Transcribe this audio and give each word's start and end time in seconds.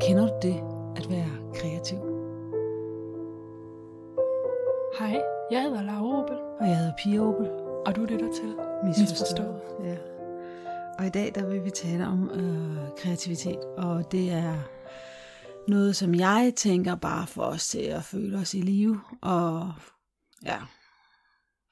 Kender 0.00 0.26
du 0.26 0.38
det 0.42 0.56
at 0.96 1.10
være 1.10 1.52
kreativ? 1.54 1.98
Hej, 4.98 5.22
jeg 5.50 5.62
hedder 5.62 5.82
Laura 5.82 6.22
Opel, 6.22 6.36
Og 6.60 6.68
jeg 6.68 6.78
hedder 6.78 6.92
Pia 7.04 7.20
Opel. 7.20 7.50
og 7.86 7.96
du 7.96 8.00
lytter 8.00 8.32
til 8.32 8.56
Misforstået. 8.84 9.60
Ja. 9.84 9.96
Og 10.98 11.06
i 11.06 11.10
dag 11.10 11.34
der 11.34 11.46
vil 11.46 11.64
vi 11.64 11.70
tale 11.70 12.06
om 12.06 12.30
øh, 12.30 12.88
kreativitet, 12.98 13.58
og 13.76 14.12
det 14.12 14.30
er 14.30 14.54
noget, 15.68 15.96
som 15.96 16.14
jeg 16.14 16.52
tænker 16.56 16.94
bare 16.94 17.26
for 17.26 17.42
os 17.42 17.68
til 17.68 17.78
at 17.82 18.04
føle 18.04 18.38
os 18.38 18.54
i 18.54 18.60
live, 18.60 19.00
og 19.22 19.72
ja, 20.44 20.58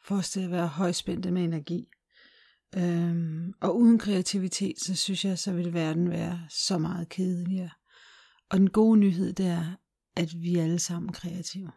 for 0.05 0.17
os 0.17 0.31
til 0.31 0.45
at 0.45 0.51
være 0.51 0.67
højspændte 0.67 1.31
med 1.31 1.45
energi. 1.45 1.89
Øhm, 2.77 3.53
og 3.61 3.79
uden 3.79 3.99
kreativitet, 3.99 4.81
så 4.81 4.95
synes 4.95 5.25
jeg, 5.25 5.39
så 5.39 5.53
vil 5.53 5.75
verden 5.75 6.11
være 6.11 6.41
så 6.51 6.79
meget 6.79 7.09
kedeligere. 7.09 7.71
Og 8.51 8.59
den 8.59 8.71
gode 8.71 8.99
nyhed, 8.99 9.33
det 9.33 9.47
er, 9.47 9.75
at 10.17 10.43
vi 10.43 10.59
er 10.59 10.63
alle 10.63 10.79
sammen 10.79 11.13
kreative. 11.13 11.71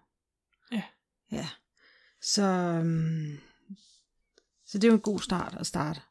Ja. 0.72 0.84
Ja. 1.32 1.48
Så, 2.22 2.44
øhm, 2.44 3.38
så 4.66 4.78
det 4.78 4.84
er 4.84 4.88
jo 4.88 4.96
en 4.96 5.02
god 5.02 5.20
start 5.20 5.56
at 5.60 5.68
starte. 5.68 6.02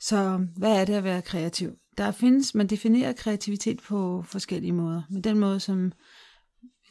Så 0.00 0.46
hvad 0.56 0.80
er 0.80 0.84
det 0.84 0.94
at 0.94 1.04
være 1.04 1.22
kreativ? 1.22 1.76
Der 1.98 2.10
findes, 2.10 2.54
man 2.54 2.66
definerer 2.66 3.12
kreativitet 3.12 3.82
på 3.82 4.22
forskellige 4.22 4.72
måder. 4.72 5.02
Men 5.10 5.24
den 5.24 5.38
måde, 5.38 5.60
som 5.60 5.92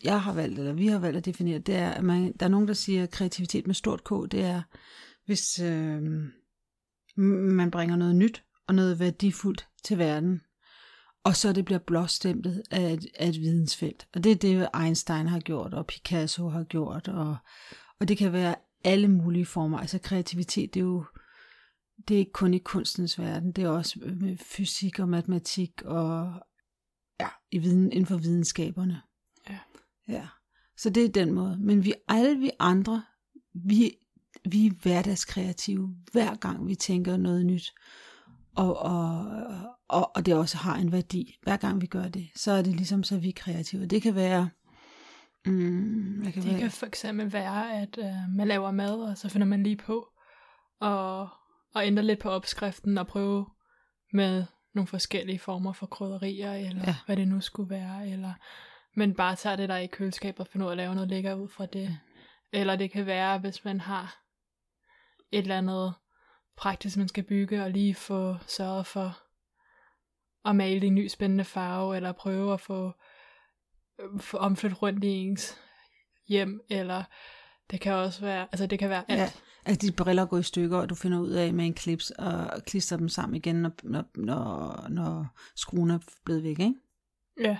jeg 0.04 0.22
har 0.22 0.34
valgt, 0.34 0.60
eller 0.60 0.74
vi 0.74 0.88
har 0.88 0.99
valgt 0.99 1.18
at 1.18 1.26
definere, 1.26 1.60
det 1.60 1.76
er, 1.76 1.90
at 1.90 2.04
man, 2.04 2.34
der 2.40 2.46
er 2.46 2.49
nogen, 2.49 2.68
der 2.68 2.74
siger 2.74 3.05
kreativitet 3.05 3.68
med 3.68 3.76
stort 3.76 4.04
K, 4.04 4.10
det 4.32 4.44
er, 4.44 4.62
hvis 5.26 5.60
øh, 5.60 6.02
man 7.18 7.72
bringer 7.72 7.96
noget 7.96 8.16
nyt 8.16 8.44
og 8.68 8.76
noget 8.76 9.00
værdifuldt 9.00 9.68
til 9.84 9.98
verden, 9.98 10.42
og 11.24 11.35
så 11.35 11.54
det 11.54 11.66
bliver 11.66 11.80
blåstemplet 11.80 12.63
af 12.72 12.94
et, 12.94 13.08
af 13.20 13.27
et 13.27 13.40
vidensfelt. 13.40 14.08
Og 14.13 14.24
det 14.24 14.32
er 14.32 14.35
det, 14.35 14.70
Einstein 14.84 15.27
har 15.27 15.40
gjort, 15.40 15.74
og 15.74 15.88
Picasso 15.88 16.50
har 16.50 16.63
gjort, 16.63 17.08
og, 17.08 17.38
og 18.00 18.08
det 18.08 18.18
kan 18.18 18.34
være 18.34 18.55
alle 18.84 19.08
mulige 19.08 19.46
former. 19.46 19.80
Altså 19.80 20.00
kreativitet, 20.00 20.74
det 20.74 20.80
er 20.80 20.84
jo 20.84 21.05
det 22.08 22.13
er 22.13 22.20
ikke 22.20 22.32
kun 22.32 22.54
i 22.54 22.60
kunstens 22.60 23.20
verden, 23.20 23.52
det 23.52 23.63
er 23.63 23.70
også 23.70 24.00
med 24.00 24.38
fysik 24.38 25.00
og 25.00 25.10
matematik 25.10 25.82
og 25.85 26.34
ja, 27.20 27.28
i 27.52 27.57
viden, 27.57 27.91
inden 27.91 28.05
for 28.05 28.18
videnskaberne. 28.18 29.02
Ja. 29.50 29.60
ja. 30.07 30.28
Så 30.78 30.90
det 30.90 31.05
er 31.05 31.10
den 31.10 31.34
måde. 31.34 31.57
Men 31.60 31.85
vi 31.85 31.94
alle 32.07 32.40
vi 32.40 32.52
andre, 32.60 33.04
vi, 33.54 33.96
vi 34.50 34.66
er 34.68 34.72
hverdagskreative, 34.82 35.96
hver 36.12 36.36
gang 36.36 36.68
vi 36.68 36.76
tænker 36.76 37.18
noget 37.18 37.46
nyt. 37.46 37.74
Og, 38.56 38.78
og, 38.80 39.26
og, 39.90 40.16
og 40.16 40.26
det 40.26 40.36
også 40.36 40.58
har 40.58 40.76
en 40.76 40.92
værdi. 40.92 41.38
Hver 41.44 41.58
gang 41.58 41.82
vi 41.82 41.88
gør 41.88 42.08
det, 42.08 42.30
så 42.36 42.52
er 42.52 42.62
det 42.62 42.76
ligesom, 42.76 43.04
så 43.04 43.16
er 43.16 43.20
vi 43.20 43.32
kreative. 43.32 43.86
Det 43.86 44.02
kan 44.02 44.16
være... 44.16 44.50
Mm, 45.46 46.20
hvad 46.22 46.32
kan 46.32 46.42
Det 46.44 46.52
være? 46.52 46.60
kan 46.60 46.72
for 46.72 46.86
eksempel 46.86 47.34
være, 47.34 47.82
at 47.82 47.98
øh, 48.00 48.36
man 48.38 48.48
laver 48.48 48.72
mad, 48.72 49.02
og 49.02 49.18
så 49.18 49.30
finder 49.30 49.48
man 49.48 49.64
lige 49.64 49.76
på 49.78 50.08
og, 50.82 51.22
og 51.76 51.86
ændre 51.88 52.04
lidt 52.04 52.20
på 52.20 52.30
opskriften 52.30 52.98
og 52.98 53.08
prøve 53.08 53.46
med 54.14 54.46
nogle 54.76 54.88
forskellige 54.88 55.40
former 55.40 55.74
for 55.74 55.86
krydderier, 55.86 56.54
eller 56.54 56.84
Ja. 56.88 56.96
hvad 57.06 57.16
det 57.18 57.28
nu 57.28 57.42
skulle 57.42 57.70
være, 57.70 58.10
eller 58.10 58.34
men 58.96 59.14
bare 59.14 59.36
tager 59.36 59.56
det 59.56 59.70
der 59.70 59.78
i 59.78 59.88
køleskab 59.88 60.40
og 60.40 60.48
finder 60.48 60.68
ud 60.68 60.70
af 60.70 60.74
at 60.74 60.78
lave 60.78 60.96
noget 60.96 61.10
lækker 61.10 61.34
ud 61.34 61.48
fra 61.48 61.66
det. 61.66 61.98
Eller 62.54 62.76
det 62.76 62.92
kan 62.92 63.06
være, 63.06 63.38
hvis 63.40 63.66
man 63.66 63.80
har 63.80 64.21
et 65.31 65.40
eller 65.41 65.57
andet 65.57 65.94
praktisk, 66.57 66.97
man 66.97 67.07
skal 67.07 67.24
bygge, 67.24 67.63
og 67.63 67.72
lige 67.72 67.96
få 67.96 68.35
sørget 68.47 68.85
for 68.85 69.18
at 70.50 70.56
male 70.56 70.85
i 70.85 70.88
en 70.88 70.96
ny 70.96 71.07
spændende 71.07 71.44
farve, 71.44 71.96
eller 71.96 72.12
prøve 72.12 72.53
at 72.53 72.62
få, 72.62 72.91
få 74.19 74.38
omflyttet 74.38 74.81
rundt 74.81 75.03
i 75.03 75.07
ens 75.07 75.57
hjem, 76.28 76.61
eller 76.69 77.03
det 77.72 77.81
kan 77.81 77.94
også 77.94 78.22
være, 78.22 78.47
altså 78.51 78.67
det 78.67 78.79
kan 78.79 78.89
være 78.89 79.11
alt. 79.11 79.19
Ja, 79.19 79.72
at 79.72 79.81
de 79.81 79.91
briller 79.91 80.25
går 80.25 80.38
i 80.38 80.44
stykker, 80.44 80.78
og 80.78 80.89
du 80.89 80.95
finder 80.95 81.19
ud 81.19 81.29
af 81.29 81.53
med 81.53 81.66
en 81.66 81.73
klips 81.73 82.11
og 82.11 82.63
klister 82.67 82.97
dem 82.97 83.09
sammen 83.09 83.35
igen, 83.35 83.56
når, 83.56 83.72
når, 83.83 84.06
når, 84.16 84.88
når 84.89 85.27
skruen 85.56 85.91
er 85.91 86.00
blevet 86.25 86.44
væk, 86.44 86.59
ikke? 86.59 86.73
Ja, 87.39 87.57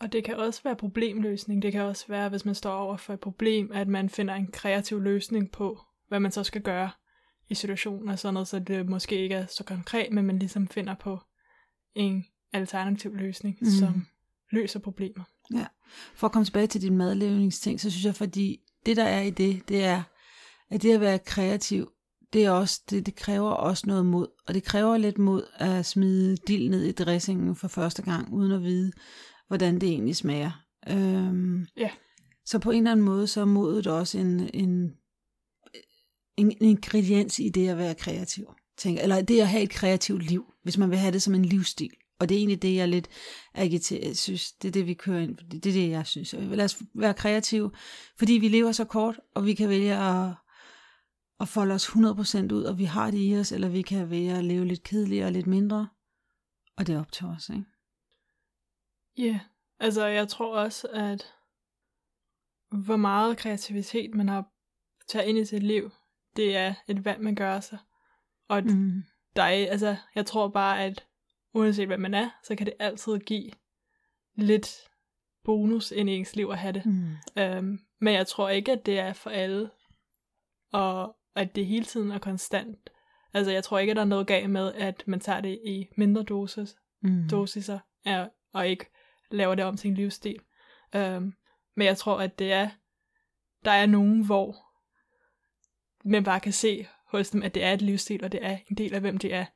og 0.00 0.12
det 0.12 0.24
kan 0.24 0.36
også 0.36 0.60
være 0.64 0.76
problemløsning. 0.76 1.62
Det 1.62 1.72
kan 1.72 1.82
også 1.82 2.04
være, 2.08 2.28
hvis 2.28 2.44
man 2.44 2.54
står 2.54 2.74
over 2.74 2.96
for 2.96 3.12
et 3.12 3.20
problem, 3.20 3.70
at 3.74 3.88
man 3.88 4.08
finder 4.08 4.34
en 4.34 4.52
kreativ 4.52 5.00
løsning 5.00 5.50
på, 5.50 5.80
hvad 6.08 6.20
man 6.20 6.32
så 6.32 6.44
skal 6.44 6.62
gøre 6.62 6.90
i 7.48 7.54
situationen 7.54 8.08
og 8.08 8.18
sådan 8.18 8.34
noget, 8.34 8.48
så 8.48 8.58
det 8.58 8.88
måske 8.88 9.22
ikke 9.22 9.34
er 9.34 9.46
så 9.46 9.64
konkret, 9.64 10.12
men 10.12 10.26
man 10.26 10.38
ligesom 10.38 10.68
finder 10.68 10.94
på 10.94 11.18
en 11.94 12.24
alternativ 12.52 13.14
løsning, 13.14 13.58
mm. 13.60 13.66
som 13.66 14.06
løser 14.50 14.78
problemer. 14.78 15.24
Ja. 15.54 15.66
For 16.14 16.26
at 16.26 16.32
komme 16.32 16.44
tilbage 16.44 16.66
til 16.66 16.82
din 16.82 16.96
madlavningsting, 16.96 17.80
så 17.80 17.90
synes 17.90 18.04
jeg, 18.04 18.14
fordi 18.14 18.60
det 18.86 18.96
der 18.96 19.04
er 19.04 19.22
i 19.22 19.30
det, 19.30 19.68
det 19.68 19.84
er, 19.84 20.02
at 20.70 20.82
det 20.82 20.94
at 20.94 21.00
være 21.00 21.18
kreativ, 21.18 21.92
det, 22.32 22.44
er 22.44 22.50
også, 22.50 22.82
det, 22.90 23.06
det 23.06 23.14
kræver 23.14 23.50
også 23.50 23.84
noget 23.86 24.06
mod. 24.06 24.26
Og 24.46 24.54
det 24.54 24.64
kræver 24.64 24.96
lidt 24.96 25.18
mod 25.18 25.42
at 25.54 25.86
smide 25.86 26.36
dild 26.36 26.68
ned 26.70 26.82
i 26.82 26.92
dressingen 26.92 27.56
for 27.56 27.68
første 27.68 28.02
gang, 28.02 28.32
uden 28.32 28.52
at 28.52 28.62
vide, 28.62 28.92
hvordan 29.48 29.74
det 29.74 29.88
egentlig 29.88 30.16
smager. 30.16 30.64
Øhm, 30.88 31.66
Ja. 31.76 31.90
Så 32.44 32.58
på 32.58 32.70
en 32.70 32.78
eller 32.78 32.92
anden 32.92 33.06
måde, 33.06 33.26
så 33.26 33.40
er 33.40 33.44
modet 33.44 33.86
også 33.86 34.18
en, 34.18 34.50
en, 34.54 34.92
en 36.36 36.52
ingrediens 36.60 37.38
i 37.38 37.48
det 37.48 37.68
at 37.68 37.78
være 37.78 37.94
kreativ. 37.94 38.54
Tænker, 38.76 39.02
eller 39.02 39.22
det 39.22 39.40
at 39.40 39.48
have 39.48 39.62
et 39.62 39.70
kreativt 39.70 40.22
liv, 40.22 40.52
hvis 40.62 40.78
man 40.78 40.90
vil 40.90 40.98
have 40.98 41.12
det 41.12 41.22
som 41.22 41.34
en 41.34 41.44
livsstil. 41.44 41.90
Og 42.18 42.28
det 42.28 42.34
er 42.34 42.38
egentlig 42.38 42.62
det, 42.62 42.76
jeg 42.76 42.88
lidt 42.88 43.08
agiterer. 43.54 44.06
Jeg 44.06 44.16
synes, 44.16 44.52
det 44.52 44.68
er 44.68 44.72
det, 44.72 44.86
vi 44.86 44.94
kører 44.94 45.20
ind. 45.20 45.36
Det 45.36 45.66
er 45.66 45.72
det, 45.72 45.90
jeg 45.90 46.06
synes. 46.06 46.34
Lad 46.38 46.64
os 46.64 46.82
være 46.94 47.14
kreative, 47.14 47.70
fordi 48.18 48.32
vi 48.32 48.48
lever 48.48 48.72
så 48.72 48.84
kort, 48.84 49.20
og 49.34 49.46
vi 49.46 49.54
kan 49.54 49.68
vælge 49.68 49.96
at, 49.96 50.34
at 51.40 51.48
folde 51.48 51.74
os 51.74 51.86
100% 51.86 52.52
ud, 52.52 52.64
og 52.64 52.78
vi 52.78 52.84
har 52.84 53.10
det 53.10 53.18
i 53.18 53.36
os, 53.36 53.52
eller 53.52 53.68
vi 53.68 53.82
kan 53.82 54.10
vælge 54.10 54.32
at 54.32 54.44
leve 54.44 54.64
lidt 54.64 54.82
kedeligere 54.82 55.26
og 55.26 55.32
lidt 55.32 55.46
mindre. 55.46 55.88
Og 56.76 56.86
det 56.86 56.94
er 56.94 57.00
op 57.00 57.12
til 57.12 57.26
os, 57.26 57.48
ikke? 57.48 57.64
Ja, 59.18 59.22
yeah. 59.22 59.40
altså 59.78 60.06
jeg 60.06 60.28
tror 60.28 60.56
også, 60.58 60.88
at 60.88 61.34
hvor 62.70 62.96
meget 62.96 63.36
kreativitet 63.36 64.14
man 64.14 64.28
har 64.28 64.44
taget 65.08 65.28
ind 65.28 65.38
i 65.38 65.44
sit 65.44 65.62
liv, 65.62 65.90
det 66.36 66.56
er 66.56 66.74
et 66.88 67.04
valg, 67.04 67.20
man 67.20 67.34
gør 67.34 67.60
sig. 67.60 67.78
Og 68.48 68.62
Mm. 68.64 69.02
der 69.36 69.42
er, 69.42 69.70
altså, 69.70 69.96
jeg 70.14 70.26
tror 70.26 70.48
bare, 70.48 70.84
at 70.84 71.06
uanset 71.54 71.86
hvad 71.86 71.98
man 71.98 72.14
er, 72.14 72.30
så 72.44 72.56
kan 72.56 72.66
det 72.66 72.74
altid 72.78 73.18
give 73.18 73.50
lidt 74.34 74.76
bonus 75.44 75.90
ind 75.90 76.10
i 76.10 76.12
ens 76.16 76.36
liv 76.36 76.48
at 76.52 76.58
have 76.58 76.72
det. 76.72 76.86
Mm. 76.86 77.14
Øhm, 77.38 77.78
men 78.00 78.14
jeg 78.14 78.26
tror 78.26 78.48
ikke, 78.48 78.72
at 78.72 78.86
det 78.86 78.98
er 78.98 79.12
for 79.12 79.30
alle, 79.30 79.70
og 80.72 81.16
at 81.34 81.54
det 81.56 81.66
hele 81.66 81.84
tiden 81.84 82.10
er 82.10 82.18
konstant. 82.18 82.90
Altså, 83.34 83.52
jeg 83.52 83.64
tror 83.64 83.78
ikke, 83.78 83.90
at 83.90 83.96
der 83.96 84.02
er 84.02 84.06
noget 84.06 84.26
galt 84.26 84.50
med, 84.50 84.72
at 84.74 85.02
man 85.06 85.20
tager 85.20 85.40
det 85.40 85.60
i 85.64 85.86
mindre 85.96 86.22
dosis, 86.22 86.76
Mm. 87.00 87.28
dosiser, 87.30 87.78
er, 88.04 88.28
og 88.52 88.68
ikke 88.68 88.86
laver 89.30 89.54
det 89.54 89.64
om 89.64 89.76
til 89.76 89.88
en 89.88 89.94
livsstil. 89.94 90.38
Øhm, 90.96 91.32
men 91.76 91.86
jeg 91.86 91.96
tror, 91.96 92.20
at 92.20 92.38
det 92.38 92.52
er, 92.52 92.70
der 93.64 93.70
er 93.70 93.86
nogen, 93.86 94.26
hvor 94.26 94.56
man 96.04 96.24
bare 96.24 96.40
kan 96.40 96.52
se 96.52 96.86
hos 97.06 97.30
dem, 97.30 97.42
at 97.42 97.54
det 97.54 97.64
er 97.64 97.72
et 97.72 97.82
livsstil, 97.82 98.24
og 98.24 98.32
det 98.32 98.44
er 98.44 98.58
en 98.70 98.76
del 98.76 98.94
af, 98.94 99.00
hvem 99.00 99.18
de 99.18 99.32
er, 99.32 99.46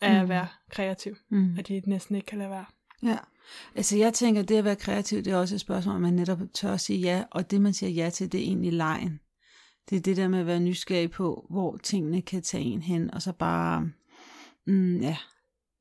at 0.00 0.22
Mm. 0.22 0.28
være 0.28 0.48
kreativ. 0.70 1.16
Mm. 1.28 1.56
At 1.58 1.68
de 1.68 1.82
næsten 1.86 2.16
ikke 2.16 2.26
kan 2.26 2.38
lade 2.38 2.50
være. 2.50 2.64
Ja, 3.02 3.18
altså 3.74 3.96
jeg 3.96 4.14
tænker, 4.14 4.42
at 4.42 4.48
det 4.48 4.56
at 4.58 4.64
være 4.64 4.76
kreativ, 4.76 5.18
det 5.22 5.32
er 5.32 5.36
også 5.36 5.54
et 5.54 5.60
spørgsmål, 5.60 5.94
om 5.94 6.00
man 6.02 6.12
netop 6.14 6.38
tør 6.54 6.72
at 6.72 6.80
sige 6.80 6.98
ja, 6.98 7.24
og 7.30 7.50
det 7.50 7.60
man 7.60 7.72
siger 7.74 7.90
ja 7.90 8.10
til, 8.10 8.32
det 8.32 8.40
er 8.40 8.44
egentlig 8.44 8.72
lejen. 8.72 9.20
Det 9.90 9.96
er 9.96 10.00
det 10.00 10.16
der 10.16 10.28
med 10.28 10.38
at 10.40 10.46
være 10.46 10.60
nysgerrig 10.60 11.10
på, 11.10 11.46
hvor 11.50 11.76
tingene 11.76 12.22
kan 12.22 12.42
tage 12.42 12.64
en 12.64 12.82
hen, 12.82 13.14
og 13.14 13.22
så 13.22 13.32
bare, 13.32 13.90
mm, 14.66 15.00
ja, 15.00 15.16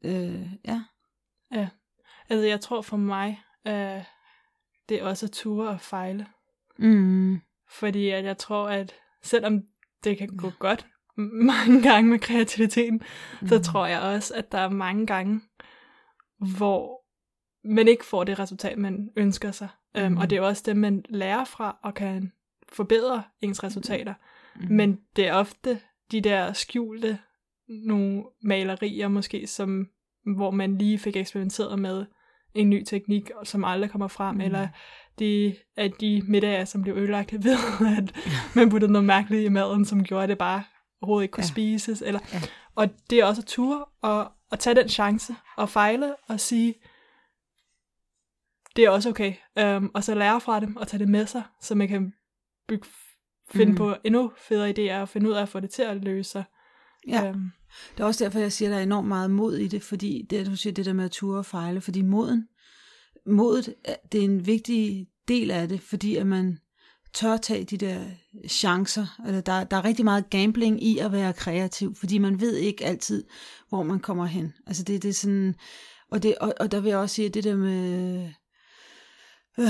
øh, 0.05 0.47
ja, 0.65 0.83
Ja. 1.53 1.67
Altså, 2.29 2.47
jeg 2.47 2.61
tror 2.61 2.81
for 2.81 2.97
mig, 2.97 3.41
øh, 3.67 4.03
det 4.89 4.99
er 4.99 5.03
også 5.03 5.25
at 5.25 5.31
ture 5.31 5.69
og 5.69 5.81
fejle. 5.81 6.27
mm, 6.79 7.41
Fordi 7.69 8.09
at 8.09 8.23
jeg 8.25 8.37
tror, 8.37 8.69
at 8.69 8.93
selvom 9.23 9.61
det 10.03 10.17
kan 10.17 10.27
gå 10.37 10.51
godt 10.59 10.87
mange 11.51 11.81
gange 11.81 12.09
med 12.09 12.19
kreativiteten, 12.19 13.01
mm. 13.41 13.47
så 13.47 13.59
tror 13.59 13.85
jeg 13.85 14.01
også, 14.01 14.33
at 14.33 14.51
der 14.51 14.57
er 14.57 14.69
mange 14.69 15.07
gange, 15.07 15.41
hvor 16.57 17.03
man 17.63 17.87
ikke 17.87 18.05
får 18.05 18.23
det 18.23 18.39
resultat, 18.39 18.77
man 18.77 19.09
ønsker 19.17 19.51
sig. 19.51 19.69
Mm. 19.95 20.05
Um, 20.05 20.17
og 20.17 20.29
det 20.29 20.37
er 20.37 20.41
også 20.41 20.63
det, 20.65 20.77
man 20.77 21.05
lærer 21.09 21.45
fra 21.45 21.77
og 21.83 21.93
kan 21.93 22.31
forbedre 22.71 23.23
ens 23.41 23.63
resultater. 23.63 24.13
Mm. 24.55 24.67
Men 24.69 24.99
det 25.15 25.27
er 25.27 25.33
ofte 25.33 25.79
de 26.11 26.21
der 26.21 26.53
skjulte 26.53 27.19
nogle 27.67 28.23
malerier 28.41 29.07
måske, 29.07 29.47
som, 29.47 29.87
hvor 30.35 30.51
man 30.51 30.77
lige 30.77 30.99
fik 30.99 31.15
eksperimenteret 31.15 31.79
med 31.79 32.05
en 32.53 32.69
ny 32.69 32.83
teknik, 32.83 33.31
som 33.43 33.63
aldrig 33.63 33.89
kommer 33.91 34.07
frem, 34.07 34.35
mm. 34.35 34.41
eller 34.41 34.67
de, 35.19 35.55
at 35.77 35.91
de 36.01 36.21
middager, 36.27 36.65
som 36.65 36.81
blev 36.81 36.95
ødelagt 36.95 37.33
ved, 37.45 37.57
at 37.97 38.15
man 38.55 38.69
puttede 38.69 38.91
noget 38.91 39.05
mærkeligt 39.05 39.45
i 39.45 39.49
maden, 39.49 39.85
som 39.85 40.03
gjorde 40.03 40.27
det 40.27 40.37
bare 40.37 40.63
overhovedet 41.01 41.23
ikke 41.23 41.31
kunne 41.31 41.43
ja. 41.43 41.47
Spises. 41.47 42.01
Eller, 42.01 42.19
Ja. 42.33 42.41
Og 42.75 42.89
det 43.09 43.19
er 43.19 43.25
også 43.25 43.41
at 43.41 43.45
ture 43.45 43.85
og, 44.01 44.31
og 44.51 44.59
tage 44.59 44.75
den 44.75 44.89
chance 44.89 45.35
og 45.57 45.69
fejle 45.69 46.15
og 46.27 46.39
sige, 46.39 46.75
det 48.75 48.85
er 48.85 48.89
også 48.89 49.09
okay. 49.09 49.33
Um, 49.61 49.91
og 49.93 50.03
så 50.03 50.15
lære 50.15 50.41
fra 50.41 50.59
dem 50.59 50.75
og 50.75 50.87
tage 50.87 50.99
det 50.99 51.07
med 51.07 51.25
sig, 51.25 51.43
så 51.61 51.75
man 51.75 51.87
kan 51.87 52.13
bygge, 52.67 52.87
finde 53.51 53.71
mm. 53.71 53.77
på 53.77 53.95
endnu 54.03 54.31
federe 54.37 54.69
idéer 54.69 55.01
og 55.01 55.09
finde 55.09 55.29
ud 55.29 55.35
af 55.35 55.41
at 55.41 55.49
få 55.49 55.59
det 55.59 55.69
til 55.69 55.81
at 55.81 56.03
løse 56.03 56.29
sig. 56.29 56.43
Ja. 57.07 57.29
Um, 57.29 57.51
Det 57.97 57.99
er 57.99 58.05
også 58.05 58.23
derfor, 58.23 58.39
jeg 58.39 58.51
siger, 58.51 58.69
at 58.69 58.73
der 58.73 58.79
er 58.79 58.83
enormt 58.83 59.07
meget 59.07 59.31
mod 59.31 59.57
i 59.57 59.67
det, 59.67 59.83
fordi 59.83 60.27
det, 60.29 60.45
du 60.45 60.55
siger, 60.55 60.73
det 60.73 60.85
der 60.85 60.93
med 60.93 61.05
at 61.05 61.11
ture 61.11 61.37
og 61.37 61.45
fejle, 61.45 61.81
fordi 61.81 62.01
moden, 62.01 62.47
modet, 63.25 63.75
det 64.11 64.19
er 64.19 64.25
en 64.25 64.45
vigtig 64.45 65.07
del 65.27 65.51
af 65.51 65.69
det, 65.69 65.81
fordi 65.81 66.15
at 66.15 66.27
man 66.27 66.57
tør 67.13 67.37
tage 67.37 67.63
de 67.63 67.77
der 67.77 68.05
chancer. 68.47 69.21
Eller 69.27 69.41
der, 69.41 69.63
der 69.63 69.77
er 69.77 69.85
rigtig 69.85 70.05
meget 70.05 70.29
gambling 70.29 70.83
i 70.83 70.97
at 70.97 71.11
være 71.11 71.33
kreativ, 71.33 71.95
fordi 71.95 72.17
man 72.17 72.41
ved 72.41 72.55
ikke 72.55 72.85
altid, 72.85 73.23
hvor 73.69 73.83
man 73.83 73.99
kommer 73.99 74.25
hen. 74.25 74.53
Altså 74.67 74.83
det, 74.83 75.03
det 75.03 75.09
er 75.09 75.13
sådan, 75.13 75.55
og, 76.11 76.23
det, 76.23 76.35
og, 76.35 76.53
og 76.59 76.71
der 76.71 76.79
vil 76.79 76.89
jeg 76.89 76.97
også 76.97 77.15
sige, 77.15 77.27
at 77.27 77.33
det 77.33 77.43
der 77.43 77.55
med, 77.55 78.29
øh, 79.59 79.67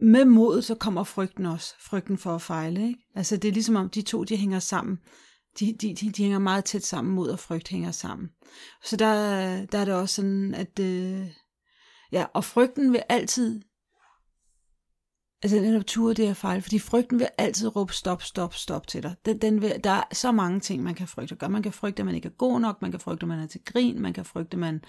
med 0.00 0.24
mod, 0.24 0.62
så 0.62 0.74
kommer 0.74 1.04
frygten 1.04 1.46
også. 1.46 1.74
Frygten 1.80 2.18
for 2.18 2.34
at 2.34 2.42
fejle. 2.42 2.88
Ikke? 2.88 3.00
Altså 3.14 3.36
det 3.36 3.48
er 3.48 3.52
ligesom 3.52 3.76
om, 3.76 3.90
de 3.90 4.02
to, 4.02 4.24
de 4.24 4.36
hænger 4.36 4.58
sammen. 4.58 4.98
De, 5.60 5.76
de, 5.80 5.94
de, 5.94 6.10
de 6.10 6.22
hænger 6.22 6.38
meget 6.38 6.64
tæt 6.64 6.84
sammen, 6.84 7.14
mod 7.14 7.28
og 7.28 7.38
frygt 7.38 7.68
hænger 7.68 7.90
sammen. 7.90 8.28
Så 8.84 8.96
der, 8.96 9.14
der 9.66 9.78
er 9.78 9.84
det 9.84 9.94
også 9.94 10.14
sådan, 10.14 10.54
at 10.54 10.78
øh, 10.78 11.26
ja, 12.16 12.26
og 12.32 12.44
frygten 12.44 12.92
vil 12.92 13.02
altid, 13.08 13.62
altså 15.42 15.56
den 15.56 15.84
ture, 15.84 16.14
det 16.14 16.28
er 16.28 16.34
fejl, 16.34 16.62
fordi 16.62 16.78
frygten 16.78 17.18
vil 17.18 17.28
altid 17.38 17.76
råbe 17.76 17.92
stop, 17.92 18.22
stop, 18.22 18.54
stop 18.54 18.86
til 18.86 19.02
dig. 19.02 19.14
Den, 19.26 19.38
den 19.38 19.62
vil, 19.62 19.80
der 19.84 19.90
er 19.90 20.02
så 20.12 20.32
mange 20.32 20.60
ting, 20.60 20.82
man 20.82 20.94
kan 20.94 21.08
frygte 21.08 21.34
Gør. 21.34 21.38
gøre. 21.38 21.50
Man 21.50 21.62
kan 21.62 21.72
frygte, 21.72 22.00
at 22.00 22.06
man 22.06 22.14
ikke 22.14 22.28
er 22.28 22.32
god 22.32 22.60
nok, 22.60 22.82
man 22.82 22.90
kan 22.90 23.00
frygte, 23.00 23.24
at 23.24 23.28
man 23.28 23.38
er 23.38 23.46
til 23.46 23.60
grin, 23.64 24.02
man 24.02 24.12
kan 24.12 24.24
frygte, 24.24 24.54
at 24.54 24.58
man 24.58 24.84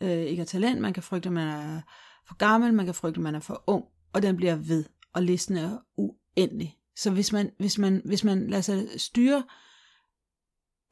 øh, 0.00 0.10
ikke 0.10 0.40
har 0.40 0.46
talent, 0.46 0.80
man 0.80 0.92
kan 0.92 1.02
frygte, 1.02 1.28
at 1.28 1.32
man 1.32 1.48
er 1.48 1.80
for 2.28 2.36
gammel, 2.36 2.74
man 2.74 2.84
kan 2.84 2.94
frygte, 2.94 3.18
at 3.18 3.22
man 3.22 3.34
er 3.34 3.40
for 3.40 3.64
ung, 3.66 3.84
og 4.12 4.22
den 4.22 4.36
bliver 4.36 4.56
ved, 4.56 4.84
og 5.12 5.22
listen 5.22 5.56
er 5.56 5.78
uendelig. 5.96 6.76
Så 6.96 7.10
hvis 7.10 7.32
man, 7.32 7.50
hvis 7.58 7.78
man, 7.78 8.02
hvis 8.04 8.24
man 8.24 8.46
lader 8.50 8.62
sig 8.62 8.88
styre 8.96 9.44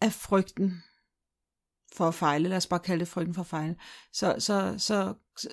af 0.00 0.12
frygten 0.12 0.82
for 1.96 2.08
at 2.08 2.14
fejle, 2.14 2.49
lad 2.49 2.56
os 2.56 2.67
bare 2.67 2.81
kalde 2.81 3.00
det 3.00 3.08
frygten 3.08 3.35
for 3.35 3.41
at 3.41 3.46
fejle, 3.46 3.76
så, 4.12 4.37
så, 4.38 4.75
så, 4.79 5.14
så, 5.37 5.49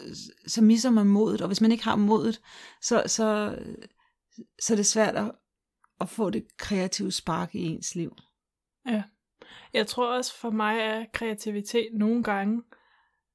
så 0.47 0.61
misser 0.61 0.89
man 0.89 1.07
modet, 1.07 1.41
og 1.41 1.47
hvis 1.47 1.61
man 1.61 1.71
ikke 1.71 1.83
har 1.83 1.95
modet, 1.95 2.41
så, 2.81 3.03
så, 3.05 3.57
så 4.61 4.73
er 4.73 4.75
det 4.75 4.85
svært 4.85 5.15
at, 5.15 5.31
at 5.99 6.09
få 6.09 6.29
det 6.29 6.57
kreative 6.57 7.11
spark 7.11 7.55
i 7.55 7.65
ens 7.65 7.95
liv. 7.95 8.15
Ja. 8.87 9.03
Jeg 9.73 9.87
tror 9.87 10.15
også 10.17 10.35
for 10.35 10.49
mig 10.49 10.79
er 10.79 11.05
kreativitet 11.13 11.89
nogle 11.93 12.23
gange, 12.23 12.63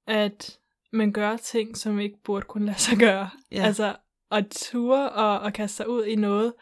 at 0.07 0.59
man 0.93 1.13
gør 1.13 1.37
ting, 1.37 1.77
som 1.77 2.01
ikke 2.01 2.23
burde 2.25 2.47
kunne 2.47 2.67
lade 2.67 2.79
sig 2.79 2.99
gøre. 2.99 3.31
Ja. 3.53 3.63
Altså 3.63 3.97
at 4.31 4.47
ture 4.51 5.11
og, 5.11 5.41
og 5.41 5.53
kaste 5.53 5.77
sig 5.77 5.89
ud 5.89 6.05
i 6.05 6.15
noget, 6.15 6.55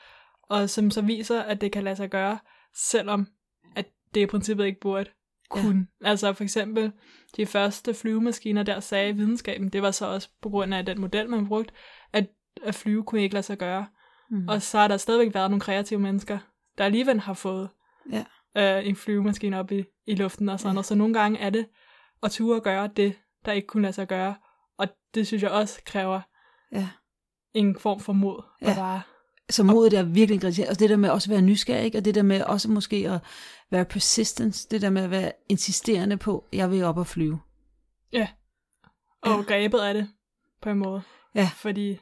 og 0.43 0.71
som 0.71 0.91
så 0.91 1.03
viser, 1.03 1.43
at 1.43 1.61
det 1.61 1.73
kan 1.73 1.85
lade 1.85 1.97
sig 1.97 2.11
gøre, 2.11 2.39
selvom 2.75 3.27
at 3.77 3.87
det 4.15 4.21
i 4.21 4.27
princippet 4.27 4.67
ikke 4.67 4.81
burde 4.81 5.11
kunne. 5.63 5.87
Ja. 6.03 6.09
Altså 6.09 6.33
for 6.33 6.45
eksempel 6.45 6.93
de 7.37 7.47
første 7.47 7.95
flyvemaskiner, 7.95 8.63
der 8.63 8.81
sagde 8.81 9.15
videnskaben, 9.15 9.69
det 9.69 9.83
var 9.83 9.91
så 9.91 10.07
også 10.07 10.29
på 10.43 10.49
grund 10.49 10.75
af 10.75 10.87
den 10.87 11.01
model, 11.01 11.31
man 11.31 11.47
brugte, 11.49 11.73
at, 12.13 12.27
at 12.65 12.75
flyve 12.75 13.05
kunne 13.05 13.23
ikke 13.23 13.35
lade 13.35 13.43
sig 13.47 13.59
gøre. 13.59 13.87
Mm. 14.31 14.49
Og 14.49 14.63
så 14.63 14.79
har 14.79 14.89
der 14.89 14.97
stadigvæk 14.97 15.35
været 15.35 15.51
nogle 15.51 15.61
kreative 15.61 16.01
mennesker, 16.01 16.39
der 16.79 16.85
alligevel 16.85 17.21
har 17.21 17.35
fået 17.35 17.69
Ja. 18.13 18.25
øh, 18.79 18.89
en 18.89 18.97
flyvemaskine 18.97 19.59
op 19.59 19.73
i, 19.73 19.85
i 20.07 20.15
luften 20.15 20.49
og 20.49 20.59
sådan 20.61 20.69
Ja. 20.71 20.75
noget. 20.75 20.87
Så 20.87 20.95
nogle 20.95 21.15
gange 21.15 21.39
er 21.39 21.51
det 21.51 21.67
at 22.23 22.31
ture 22.31 22.57
at 22.57 22.63
gøre 22.63 22.87
det, 22.97 23.15
der 23.45 23.53
ikke 23.53 23.67
kunne 23.67 23.83
lade 23.83 23.93
sig 23.93 24.09
gøre. 24.09 24.35
Og 24.79 24.89
det 25.15 25.27
synes 25.27 25.43
jeg 25.43 25.51
også 25.51 25.81
kræver 25.87 26.21
Ja. 26.73 26.89
en 27.55 27.79
form 27.79 28.01
for 28.01 28.13
mod. 28.13 28.43
Ja. 28.63 28.71
Og 28.71 28.77
bare, 28.77 29.01
Så 29.51 29.63
modet 29.63 29.93
er 29.93 30.03
virkelig 30.03 30.41
kritiseret. 30.41 30.71
Og 30.71 30.79
det 30.79 30.91
der 30.91 30.97
med 30.97 31.11
også 31.11 31.27
at 31.31 31.31
være 31.31 31.43
nysgerrig, 31.43 31.85
ikke? 31.85 31.99
og 31.99 32.05
det 32.05 32.15
der 32.15 32.23
med 32.23 32.43
også 32.43 32.71
måske 32.71 32.97
at 33.11 33.21
være 33.71 33.85
persistence, 33.85 34.69
det 34.71 34.83
der 34.83 34.91
med 34.91 35.03
at 35.03 35.11
være 35.11 35.33
insisterende 35.49 36.17
på, 36.17 36.45
jeg 36.53 36.71
vil 36.71 36.85
op 36.85 36.97
og 36.99 37.07
flyve. 37.07 37.35
og 37.35 37.41
Ja. 38.13 38.29
ja. 39.27 39.31
grebet 39.43 39.79
af 39.79 39.95
det 39.95 40.09
på 40.63 40.71
en 40.71 40.79
måde. 40.79 41.03
Ja. 41.35 41.51
Fordi 41.57 41.99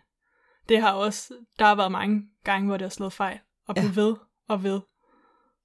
det 0.69 0.81
har 0.81 0.93
også, 0.93 1.35
der 1.59 1.65
har 1.65 1.75
været 1.75 1.93
mange 1.93 2.23
gange, 2.45 2.67
hvor 2.67 2.77
det 2.77 2.85
har 2.85 2.91
slået 2.91 3.13
fejl. 3.13 3.39
Og 3.69 3.75
blive 3.75 3.87
Ja. 3.97 4.01
ved 4.01 4.15
og 4.49 4.63
ved. 4.63 4.81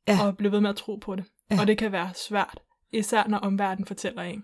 Ja. 0.07 0.18
Og 0.25 0.38
blive 0.38 0.51
ved 0.51 0.62
med 0.62 0.69
at 0.69 0.75
tro 0.75 0.95
på 0.95 1.15
det. 1.15 1.25
Ja. 1.51 1.59
Og 1.62 1.68
det 1.68 1.77
kan 1.77 1.91
være 1.91 2.13
svært. 2.13 2.59
Især 2.91 3.27
når 3.27 3.38
omverdenen 3.38 3.85
fortæller 3.88 4.21
en, 4.21 4.44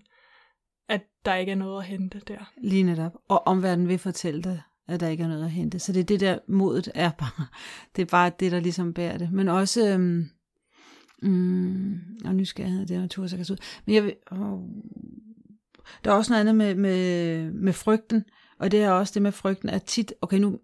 at 0.90 1.02
der 1.26 1.36
ikke 1.36 1.52
er 1.52 1.56
noget 1.56 1.80
at 1.82 1.86
hente 1.88 2.22
der. 2.28 2.52
Lige 2.58 2.84
netop. 2.84 3.12
Og 3.30 3.48
omverdenen 3.48 3.88
vil 3.88 4.00
fortælle 4.00 4.42
dig, 4.44 4.62
at 4.88 5.00
der 5.00 5.08
ikke 5.08 5.24
er 5.24 5.28
noget 5.28 5.44
at 5.44 5.52
hente. 5.52 5.80
Så 5.80 5.94
det 5.94 6.00
er 6.00 6.04
det 6.04 6.20
der, 6.20 6.40
modet 6.48 6.92
er 6.96 7.12
bare, 7.12 7.48
det 7.96 8.02
er 8.02 8.06
bare 8.06 8.32
det, 8.40 8.52
der 8.52 8.60
ligesom 8.60 8.94
bærer 8.94 9.18
det. 9.18 9.32
Men 9.32 9.48
også, 9.48 9.88
øhm, 9.88 10.30
mm, 11.22 12.00
og 12.26 12.36
nysgerrighed, 12.36 12.86
det 12.86 12.96
er 12.96 13.02
natur, 13.02 13.28
så 13.28 13.36
kan 13.38 13.46
ud. 13.52 13.58
Men 13.86 13.96
jeg 13.96 14.04
vil, 14.04 14.16
åh, 14.32 14.60
der 16.04 16.12
er 16.12 16.16
også 16.16 16.34
noget 16.34 16.40
andet 16.40 16.56
med, 16.56 16.76
med, 16.76 17.52
med 17.52 17.74
frygten, 17.74 18.24
og 18.60 18.72
det 18.72 18.82
er 18.82 18.92
også 18.92 19.12
det 19.14 19.22
med 19.22 19.32
frygten, 19.32 19.70
at 19.70 19.84
tit, 19.84 20.14
okay 20.22 20.38
nu, 20.38 20.60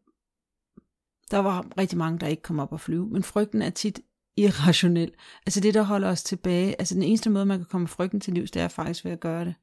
der 1.32 1.38
var 1.38 1.66
rigtig 1.78 1.98
mange, 1.98 2.20
der 2.20 2.28
ikke 2.28 2.42
kom 2.42 2.60
op 2.60 2.72
og 2.72 2.82
flyve, 2.82 3.08
men 3.08 3.24
frygten 3.24 3.62
er 3.62 3.70
tit 3.70 4.00
irrationel. 4.38 5.12
Altså 5.46 5.60
det, 5.60 5.74
der 5.74 5.82
holder 5.82 6.10
os 6.10 6.24
tilbage, 6.24 6.76
altså 6.80 6.96
den 6.96 7.04
eneste 7.04 7.30
måde, 7.30 7.46
man 7.46 7.60
kan 7.60 7.66
komme 7.66 7.88
frygten 7.88 8.20
til 8.20 8.34
livs, 8.34 8.52
det 8.52 8.62
er 8.62 8.68
faktisk 8.68 9.06
ved 9.06 9.12
at 9.12 9.20
gøre 9.20 9.46
det. 9.46 9.56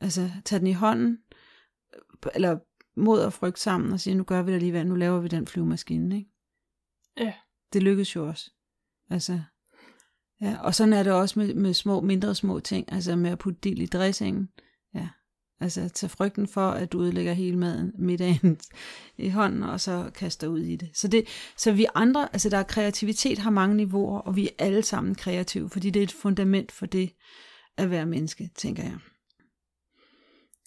Altså 0.00 0.30
tage 0.44 0.58
den 0.58 0.66
i 0.66 0.72
hånden, 0.72 1.18
eller 2.34 2.58
mod 2.96 3.20
og 3.20 3.32
frygt 3.32 3.58
sammen 3.58 3.92
og 3.92 4.00
sige, 4.00 4.14
nu 4.14 4.24
gør 4.24 4.42
vi 4.42 4.50
det 4.50 4.56
alligevel, 4.56 4.86
nu 4.86 4.94
laver 4.94 5.20
vi 5.20 5.28
den 5.28 5.46
flyvemaskine, 5.46 6.16
ikke? 6.16 6.30
Ja. 7.20 7.32
Det 7.72 7.82
lykkes 7.82 8.16
jo 8.16 8.28
også. 8.28 8.50
Altså, 9.10 9.40
ja, 10.40 10.56
og 10.60 10.74
sådan 10.74 10.92
er 10.92 11.02
det 11.02 11.12
også 11.12 11.38
med, 11.38 11.54
med 11.54 11.74
små, 11.74 12.00
mindre 12.00 12.34
små 12.34 12.60
ting, 12.60 12.92
altså 12.92 13.16
med 13.16 13.30
at 13.30 13.38
putte 13.38 13.60
dild 13.60 13.78
i 13.78 13.86
dressingen, 13.86 14.48
ja. 14.94 15.08
Altså 15.60 15.88
tage 15.88 16.10
frygten 16.10 16.48
for, 16.48 16.70
at 16.70 16.92
du 16.92 16.98
udlægger 16.98 17.32
hele 17.32 17.58
maden, 17.58 17.92
middagen 17.98 18.60
i 19.18 19.28
hånden, 19.28 19.62
og 19.62 19.80
så 19.80 20.10
kaster 20.14 20.46
ud 20.48 20.60
i 20.60 20.76
det. 20.76 20.90
Så, 20.94 21.08
det. 21.08 21.24
så 21.56 21.72
vi 21.72 21.86
andre, 21.94 22.28
altså 22.32 22.48
der 22.48 22.58
er 22.58 22.62
kreativitet, 22.62 23.38
har 23.38 23.50
mange 23.50 23.76
niveauer, 23.76 24.18
og 24.18 24.36
vi 24.36 24.46
er 24.46 24.64
alle 24.64 24.82
sammen 24.82 25.14
kreative, 25.14 25.70
fordi 25.70 25.90
det 25.90 26.00
er 26.00 26.04
et 26.04 26.12
fundament 26.12 26.72
for 26.72 26.86
det 26.86 27.12
at 27.76 27.90
være 27.90 28.06
menneske, 28.06 28.50
tænker 28.54 28.82
jeg. 28.82 28.98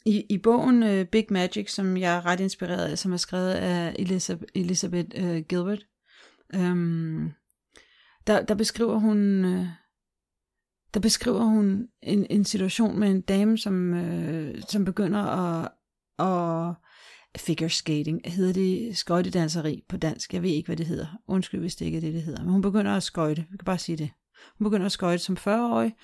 I, 0.08 0.26
i 0.30 0.38
bogen 0.38 0.84
uh, 0.84 1.04
Big 1.04 1.26
Magic, 1.30 1.74
som 1.74 1.98
jeg 1.98 2.18
er 2.18 2.26
ret 2.26 2.40
inspireret 2.40 2.92
af, 2.92 2.98
som 2.98 3.14
er 3.14 3.18
skrevet 3.18 3.52
af 3.52 3.96
Elizabeth, 4.00 4.52
Elizabeth 4.56 5.24
uh, 5.24 5.38
Gilbert, 5.38 5.86
um, 6.56 7.32
der, 8.28 8.46
der 8.46 8.56
beskriver 8.56 8.98
hun 8.98 9.46
uh, 9.46 9.66
der 10.94 11.00
beskriver 11.00 11.44
hun 11.44 11.88
en, 12.04 12.28
en 12.30 12.46
situation 12.46 13.00
med 13.00 13.12
en 13.12 13.22
dame, 13.22 13.58
som, 13.58 13.94
uh, 13.94 14.62
som 14.70 14.86
begynder 14.86 15.20
at, 15.20 15.72
at 16.20 16.76
figure 17.38 17.70
skating, 17.70 18.22
hedder 18.26 18.54
det 18.54 18.98
skøjtedanseri 18.98 19.84
på 19.90 19.98
dansk, 19.98 20.34
jeg 20.34 20.44
ved 20.44 20.50
ikke, 20.50 20.68
hvad 20.68 20.78
det 20.78 20.86
hedder, 20.86 21.08
undskyld, 21.28 21.60
hvis 21.60 21.76
det 21.76 21.86
ikke 21.86 21.98
er 21.98 22.02
det, 22.02 22.14
det 22.14 22.24
hedder, 22.24 22.44
men 22.44 22.52
hun 22.52 22.62
begynder 22.62 22.96
at 22.96 23.04
skøjte, 23.04 23.46
vi 23.52 23.58
kan 23.58 23.66
bare 23.66 23.78
sige 23.78 23.98
det. 23.98 24.10
Hun 24.58 24.66
begynder 24.66 24.86
at 24.86 24.92
skøjte 24.92 25.24
som 25.24 25.38
40-årig, 25.40 25.96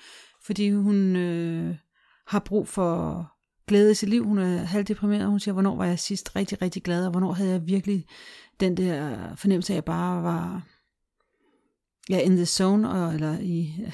fordi 0.44 0.70
hun 0.70 1.16
øh, 1.16 1.76
har 2.26 2.38
brug 2.38 2.68
for 2.68 3.33
glæde 3.68 3.90
i 3.90 3.94
sit 3.94 4.08
liv. 4.08 4.24
Hun 4.24 4.38
er 4.38 4.56
halvdeprimeret, 4.56 5.26
hun 5.26 5.40
siger, 5.40 5.52
hvornår 5.52 5.76
var 5.76 5.84
jeg 5.84 5.98
sidst 5.98 6.36
rigtig, 6.36 6.62
rigtig 6.62 6.82
glad, 6.82 7.04
og 7.04 7.10
hvornår 7.10 7.32
havde 7.32 7.50
jeg 7.50 7.66
virkelig 7.66 8.06
den 8.60 8.76
der 8.76 9.34
fornemmelse 9.36 9.72
af, 9.72 9.74
at 9.74 9.76
jeg 9.76 9.84
bare 9.84 10.22
var 10.22 10.62
ja, 12.10 12.18
in 12.18 12.36
the 12.36 12.46
zone, 12.46 12.90
og, 12.90 13.14
eller 13.14 13.38
i, 13.40 13.86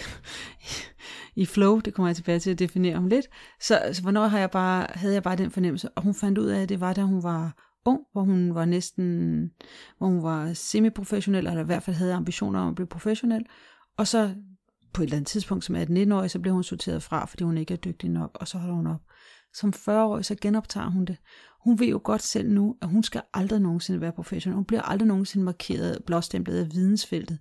i 1.43 1.47
flow, 1.47 1.81
det 1.81 1.95
kommer 1.95 2.09
jeg 2.09 2.17
tilbage 2.17 2.39
til 2.39 2.51
at 2.51 2.59
definere 2.59 2.97
om 2.97 3.07
lidt. 3.07 3.27
Så, 3.61 3.91
så 3.93 4.03
hvornår 4.03 4.27
har 4.27 4.39
jeg 4.39 4.51
bare, 4.51 4.87
havde 4.91 5.15
jeg 5.15 5.23
bare 5.23 5.37
den 5.37 5.51
fornemmelse, 5.51 5.89
og 5.89 6.03
hun 6.03 6.15
fandt 6.15 6.39
ud 6.39 6.47
af, 6.47 6.63
at 6.63 6.69
det 6.69 6.81
var, 6.81 6.93
da 6.93 7.03
hun 7.03 7.23
var 7.23 7.71
ung, 7.85 8.01
hvor 8.13 8.23
hun 8.23 8.55
var 8.55 8.65
næsten, 8.65 9.51
hvor 9.99 10.07
hun 10.07 10.23
var 10.23 10.53
semi-professionel, 10.53 11.47
eller 11.47 11.63
i 11.63 11.65
hvert 11.65 11.83
fald 11.83 11.97
havde 11.97 12.15
ambitioner 12.15 12.61
om 12.61 12.69
at 12.69 12.75
blive 12.75 12.87
professionel, 12.87 13.47
og 13.97 14.07
så 14.07 14.35
på 14.93 15.03
et 15.03 15.07
eller 15.07 15.17
andet 15.17 15.29
tidspunkt, 15.29 15.65
som 15.65 15.77
18-19-årig, 15.77 16.31
så 16.31 16.39
blev 16.39 16.55
hun 16.55 16.65
sorteret 16.65 17.03
fra, 17.03 17.25
fordi 17.25 17.45
hun 17.45 17.59
ikke 17.59 17.75
er 17.75 17.79
dygtig 17.79 18.11
nok, 18.11 18.31
og 18.41 18.49
så 18.49 18.59
holder 18.59 18.75
hun 18.75 18.87
op. 18.87 19.01
Som 19.55 19.73
40-årig, 19.77 20.25
så 20.25 20.37
genoptager 20.41 20.91
hun 20.91 21.05
det. 21.05 21.17
Hun 21.65 21.79
ved 21.79 21.87
jo 21.87 22.01
godt 22.05 22.23
selv 22.23 22.51
nu, 22.51 22.77
at 22.83 22.89
hun 22.89 23.03
skal 23.03 23.23
aldrig 23.35 23.61
nogensinde 23.61 24.01
være 24.01 24.13
professionel. 24.13 24.55
Hun 24.55 24.65
bliver 24.65 24.83
aldrig 24.83 25.07
nogensinde 25.07 25.45
markeret, 25.45 26.05
blåstemplet 26.07 26.59
af 26.59 26.73
vidensfeltet. 26.73 27.39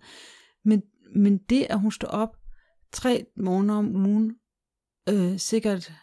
Men, 0.65 0.83
men 1.15 1.37
det, 1.37 1.67
at 1.69 1.79
hun 1.79 1.91
står 1.91 2.07
op 2.07 2.37
tre 2.91 3.25
måneder 3.37 3.79
om 3.79 4.05
ugen, 4.05 4.35
øh, 5.09 5.39
sikkert, 5.39 5.93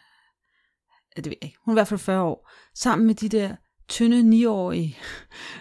ja, 1.16 1.22
det 1.22 1.26
ved 1.26 1.36
jeg 1.42 1.48
ikke, 1.48 1.58
hun 1.64 1.72
er 1.72 1.75
i 1.75 1.78
hvert 1.78 1.88
fald 1.88 2.00
40 2.00 2.22
år, 2.22 2.50
sammen 2.75 3.06
med 3.06 3.14
de 3.14 3.28
der 3.28 3.56
tynde 3.88 4.22
niårige 4.22 4.96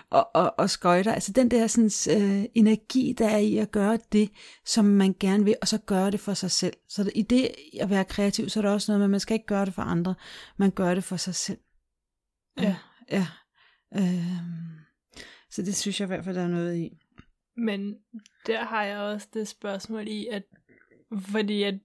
og, 0.09 0.29
og, 0.33 0.53
og 0.57 0.69
skøjter. 0.69 1.13
Altså 1.13 1.31
den 1.31 1.51
der 1.51 1.67
sådan, 1.67 2.21
øh, 2.21 2.45
energi, 2.53 3.15
der 3.17 3.29
er 3.29 3.37
i 3.37 3.57
at 3.57 3.71
gøre 3.71 3.99
det, 4.11 4.31
som 4.65 4.85
man 4.85 5.15
gerne 5.19 5.43
vil, 5.43 5.55
og 5.61 5.67
så 5.67 5.77
gøre 5.77 6.11
det 6.11 6.19
for 6.19 6.33
sig 6.33 6.51
selv. 6.51 6.73
Så 6.87 7.11
i 7.15 7.21
det 7.21 7.51
at 7.81 7.89
være 7.89 8.05
kreativ, 8.05 8.49
så 8.49 8.59
er 8.59 8.61
der 8.61 8.71
også 8.71 8.91
noget 8.91 8.99
med, 8.99 9.05
at 9.05 9.11
man 9.11 9.19
skal 9.19 9.33
ikke 9.33 9.45
gøre 9.45 9.65
det 9.65 9.73
for 9.73 9.81
andre, 9.81 10.15
man 10.57 10.71
gør 10.71 10.95
det 10.95 11.03
for 11.03 11.17
sig 11.17 11.35
selv. 11.35 11.59
Ja. 12.61 12.75
Ja. 13.11 13.27
Øh, 13.95 14.37
så 15.49 15.61
det 15.61 15.75
synes 15.75 15.99
jeg 15.99 16.05
i 16.05 16.07
hvert 16.07 16.23
fald, 16.23 16.35
der 16.35 16.43
er 16.43 16.47
noget 16.47 16.77
i. 16.77 16.97
Men 17.57 17.95
der 18.47 18.63
har 18.63 18.83
jeg 18.83 18.97
også 18.97 19.27
det 19.33 19.47
spørgsmål 19.47 20.07
i, 20.07 20.27
at 20.27 20.43
fordi 21.19 21.63
at 21.63 21.79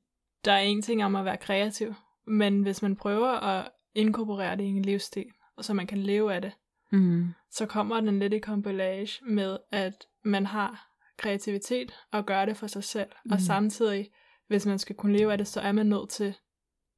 der 0.45 0.53
er 0.53 0.61
en 0.61 0.83
ting 0.83 1.05
om 1.05 1.17
at 1.17 1.25
være 1.25 1.37
kreativ, 1.37 1.95
men 2.27 2.63
hvis 2.63 2.83
man 2.83 2.97
prøver 2.97 3.29
at 3.29 3.71
inkorporere 3.95 4.57
det 4.57 4.65
i 4.65 4.67
en 4.67 4.83
livsstil, 4.83 5.27
og 5.61 5.65
så 5.65 5.75
man 5.75 5.87
kan 5.87 5.99
leve 5.99 6.35
af 6.35 6.43
det, 6.43 6.53
Mm. 6.93 7.29
så 7.51 7.67
kommer 7.67 8.01
den 8.01 8.19
lidt 8.19 8.33
i 8.33 8.39
kompilage 8.39 9.25
med, 9.25 9.59
at 9.73 10.07
man 10.25 10.47
har 10.47 10.87
kreativitet 11.17 11.93
og 12.13 12.27
gør 12.27 12.45
det 12.45 12.57
for 12.57 12.67
sig 12.67 12.85
selv. 12.85 13.09
Mm. 13.25 13.33
Og 13.33 13.41
samtidig, 13.41 14.11
hvis 14.49 14.67
man 14.67 14.79
skal 14.79 14.97
kunne 14.97 15.19
leve 15.19 15.33
af 15.33 15.39
det, 15.39 15.47
så 15.49 15.61
er 15.61 15.73
man 15.73 15.87
nødt 15.87 16.09
til 16.11 16.35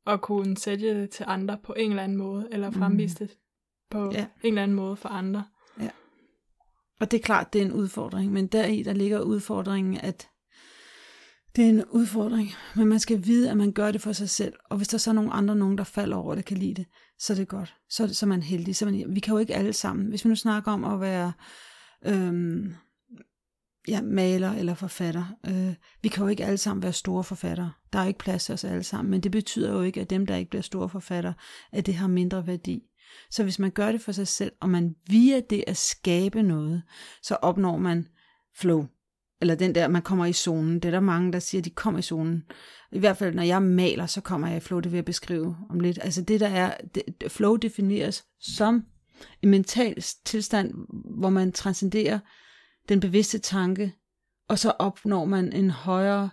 at 0.06 0.20
kunne 0.20 0.56
sælge 0.56 0.94
det 0.94 1.10
til 1.10 1.24
andre 1.28 1.58
på 1.64 1.72
en 1.72 1.90
eller 1.90 2.02
anden 2.02 2.18
måde, 2.18 2.48
eller 2.52 2.70
fremvise 2.70 3.18
det 3.18 3.36
på 3.90 4.10
Ja. 4.12 4.26
en 4.42 4.48
eller 4.48 4.62
anden 4.62 4.76
måde 4.76 4.96
for 4.96 5.08
andre. 5.08 5.44
Og 7.00 7.10
det 7.10 7.18
er 7.18 7.22
klart, 7.22 7.52
det 7.52 7.60
er 7.62 7.66
en 7.66 7.72
udfordring, 7.72 8.32
men 8.32 8.46
deri 8.46 8.82
der 8.82 8.92
ligger 8.92 9.20
udfordringen, 9.20 9.96
at 9.96 10.28
det 11.56 11.64
er 11.64 11.68
en 11.68 11.84
udfordring, 11.84 12.50
men 12.76 12.88
man 12.88 13.00
skal 13.00 13.26
vide, 13.26 13.50
at 13.50 13.56
man 13.56 13.72
gør 13.72 13.90
det 13.90 14.00
for 14.00 14.12
sig 14.12 14.30
selv, 14.30 14.54
og 14.70 14.76
hvis 14.76 14.88
der 14.88 14.98
så 14.98 15.10
er 15.10 15.14
nogle 15.14 15.32
andre, 15.32 15.56
nogen 15.56 15.78
der 15.78 15.84
falder 15.84 16.16
over, 16.16 16.34
der 16.34 16.42
kan 16.42 16.56
lide 16.56 16.74
det, 16.74 16.86
så 17.18 17.32
er 17.32 17.36
det 17.36 17.48
godt. 17.48 17.76
Så 17.88 18.02
er, 18.02 18.06
det, 18.06 18.16
så 18.16 18.26
er 18.26 18.28
man 18.28 18.42
heldig. 18.42 18.76
Så 18.76 18.86
er 18.86 18.90
man, 18.90 19.14
vi 19.14 19.20
kan 19.20 19.32
jo 19.32 19.38
ikke 19.38 19.54
alle 19.54 19.72
sammen. 19.72 20.06
Hvis 20.06 20.24
vi 20.24 20.28
nu 20.28 20.36
snakker 20.36 20.72
om 20.72 20.84
at 20.84 21.00
være 21.00 21.32
øhm, 22.06 22.74
ja, 23.88 24.02
maler 24.02 24.52
eller 24.52 24.74
forfatter, 24.74 25.24
øh, 25.46 25.74
vi 26.02 26.08
kan 26.08 26.22
jo 26.22 26.28
ikke 26.28 26.44
alle 26.44 26.58
sammen 26.58 26.82
være 26.82 26.92
store 26.92 27.24
forfattere. 27.24 27.72
Der 27.92 27.98
er 27.98 28.06
ikke 28.06 28.18
plads 28.18 28.44
til 28.44 28.52
os 28.52 28.64
alle 28.64 28.82
sammen, 28.82 29.10
men 29.10 29.20
det 29.20 29.32
betyder 29.32 29.72
jo 29.72 29.82
ikke, 29.82 30.00
at 30.00 30.10
dem, 30.10 30.26
der 30.26 30.36
ikke 30.36 30.50
bliver 30.50 30.62
store 30.62 30.88
forfattere, 30.88 31.34
at 31.72 31.86
det 31.86 31.94
har 31.94 32.06
mindre 32.06 32.46
værdi. 32.46 32.82
Så 33.30 33.42
hvis 33.42 33.58
man 33.58 33.70
gør 33.70 33.92
det 33.92 34.00
for 34.00 34.12
sig 34.12 34.28
selv, 34.28 34.52
og 34.60 34.70
man 34.70 34.94
via 35.06 35.40
det 35.50 35.64
at 35.66 35.76
skabe 35.76 36.42
noget, 36.42 36.82
så 37.22 37.34
opnår 37.34 37.78
man 37.78 38.08
flow. 38.56 38.86
Eller 39.42 39.54
den 39.54 39.74
der, 39.74 39.88
man 39.88 40.02
kommer 40.02 40.26
i 40.26 40.32
zonen. 40.32 40.74
Det 40.74 40.84
er 40.84 40.90
der 40.90 41.00
mange, 41.00 41.32
der 41.32 41.38
siger, 41.38 41.60
at 41.60 41.64
de 41.64 41.70
kommer 41.70 41.98
i 41.98 42.02
zonen. 42.02 42.42
I 42.92 42.98
hvert 42.98 43.16
fald, 43.16 43.34
når 43.34 43.42
jeg 43.42 43.62
maler, 43.62 44.06
så 44.06 44.20
kommer 44.20 44.48
jeg 44.48 44.56
i 44.56 44.60
flow, 44.60 44.80
det 44.80 44.92
vil 44.92 44.96
jeg 44.96 45.04
beskrive 45.04 45.56
om 45.70 45.80
lidt. 45.80 45.98
Altså 46.02 46.22
det, 46.22 46.40
der 46.40 46.48
er, 46.48 46.76
det, 46.94 47.32
flow 47.32 47.56
defineres 47.56 48.24
som 48.40 48.84
en 49.42 49.50
mental 49.50 50.02
tilstand, 50.24 50.74
hvor 51.18 51.30
man 51.30 51.52
transcenderer 51.52 52.18
den 52.88 53.00
bevidste 53.00 53.38
tanke, 53.38 53.94
og 54.48 54.58
så 54.58 54.70
opnår 54.70 55.24
man 55.24 55.52
en 55.52 55.70
højere 55.70 56.30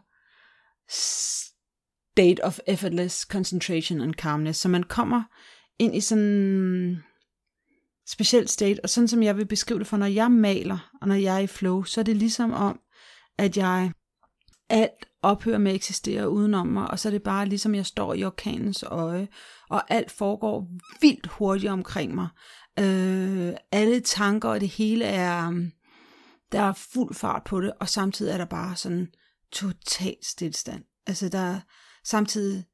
state 0.89 2.43
of 2.43 2.59
effortless 2.67 3.21
concentration 3.21 4.01
and 4.01 4.13
calmness. 4.13 4.59
Så 4.59 4.69
man 4.69 4.83
kommer 4.83 5.23
ind 5.79 5.95
i 5.95 6.01
sådan 6.01 6.23
en 6.23 7.03
speciel 8.07 8.47
state, 8.47 8.79
og 8.83 8.89
sådan 8.89 9.07
som 9.07 9.23
jeg 9.23 9.37
vil 9.37 9.45
beskrive 9.47 9.79
det 9.79 9.87
for, 9.87 9.97
når 9.97 10.05
jeg 10.05 10.31
maler, 10.31 10.91
og 11.01 11.07
når 11.07 11.15
jeg 11.15 11.35
er 11.35 11.39
i 11.39 11.47
flow, 11.47 11.83
så 11.83 12.01
er 12.01 12.03
det 12.05 12.17
ligesom 12.17 12.51
om, 12.51 12.79
at 13.39 13.57
jeg 13.57 13.91
alt 14.69 15.05
ophører 15.21 15.57
med 15.57 15.71
at 15.71 15.75
eksistere 15.75 16.29
udenom 16.29 16.67
mig, 16.67 16.91
og 16.91 16.99
så 16.99 17.09
er 17.09 17.11
det 17.11 17.23
bare 17.23 17.45
ligesom 17.45 17.75
jeg 17.75 17.85
står 17.85 18.13
i 18.13 18.23
orkanens 18.23 18.83
øje, 18.83 19.27
og 19.69 19.91
alt 19.91 20.11
foregår 20.11 20.67
vildt 21.01 21.27
hurtigt 21.27 21.71
omkring 21.71 22.15
mig. 22.15 22.27
Øh, 22.79 23.53
alle 23.71 23.99
tanker 23.99 24.49
og 24.49 24.61
det 24.61 24.69
hele 24.69 25.05
er, 25.05 25.69
der 26.51 26.61
er 26.61 26.73
fuld 26.73 27.15
fart 27.15 27.43
på 27.43 27.61
det, 27.61 27.73
og 27.79 27.89
samtidig 27.89 28.33
er 28.33 28.37
der 28.37 28.45
bare 28.45 28.75
sådan 28.75 29.07
total 29.51 30.15
stillstand. 30.23 30.83
Altså 31.07 31.29
der 31.29 31.39
er 31.39 31.59
samtidig, 32.03 32.65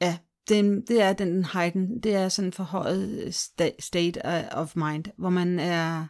ja, 0.00 0.18
det, 0.48 0.88
det 0.88 1.02
er 1.02 1.12
den 1.12 1.44
heighten, 1.44 2.02
det 2.02 2.14
er 2.14 2.28
sådan 2.28 2.52
forhøjet 2.52 3.34
sta- 3.34 3.80
state 3.80 4.20
of 4.52 4.76
mind, 4.76 5.04
hvor 5.18 5.30
man 5.30 5.58
er 5.58 6.06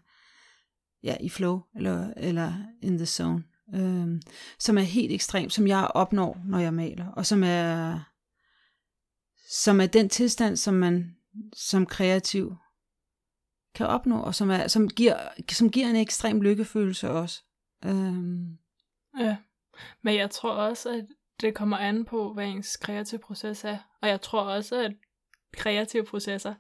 ja, 1.03 1.17
i 1.21 1.29
flow, 1.29 1.61
eller, 1.77 2.13
eller 2.17 2.53
in 2.83 2.97
the 2.97 3.07
zone, 3.07 3.45
øhm, 3.75 4.21
som 4.59 4.79
er 4.79 4.83
helt 4.83 5.13
ekstrem, 5.13 5.51
som 5.51 5.67
jeg 5.67 5.91
opnår, 5.95 6.41
når 6.45 6.59
jeg 6.59 6.75
maler, 6.75 7.07
og 7.07 7.27
som 7.27 7.43
er, 7.45 7.99
som 9.51 9.81
er 9.81 9.87
den 9.87 10.09
tilstand, 10.09 10.57
som 10.57 10.75
man 10.75 11.17
som 11.53 11.87
kreativ 11.87 12.57
kan 13.75 13.87
opnå, 13.87 14.21
og 14.21 14.35
som, 14.35 14.51
er, 14.51 14.69
som, 14.69 14.89
giver, 14.89 15.17
som 15.53 15.71
giver 15.71 15.87
en 15.87 15.97
ekstrem 15.97 16.41
lykkefølelse 16.41 17.11
også. 17.11 17.43
Øhm, 17.85 18.59
Ja, 19.19 19.37
men 20.03 20.15
jeg 20.17 20.31
tror 20.31 20.53
også, 20.53 20.91
at 20.91 21.07
det 21.41 21.55
kommer 21.55 21.77
an 21.77 22.05
på, 22.05 22.33
hvad 22.33 22.47
ens 22.47 22.77
kreative 22.77 23.21
proces 23.21 23.65
er. 23.65 23.79
Og 24.03 24.09
jeg 24.09 24.21
tror 24.21 24.41
også, 24.43 24.77
at 24.85 24.93
kreative 25.53 26.05
processer 26.05 26.55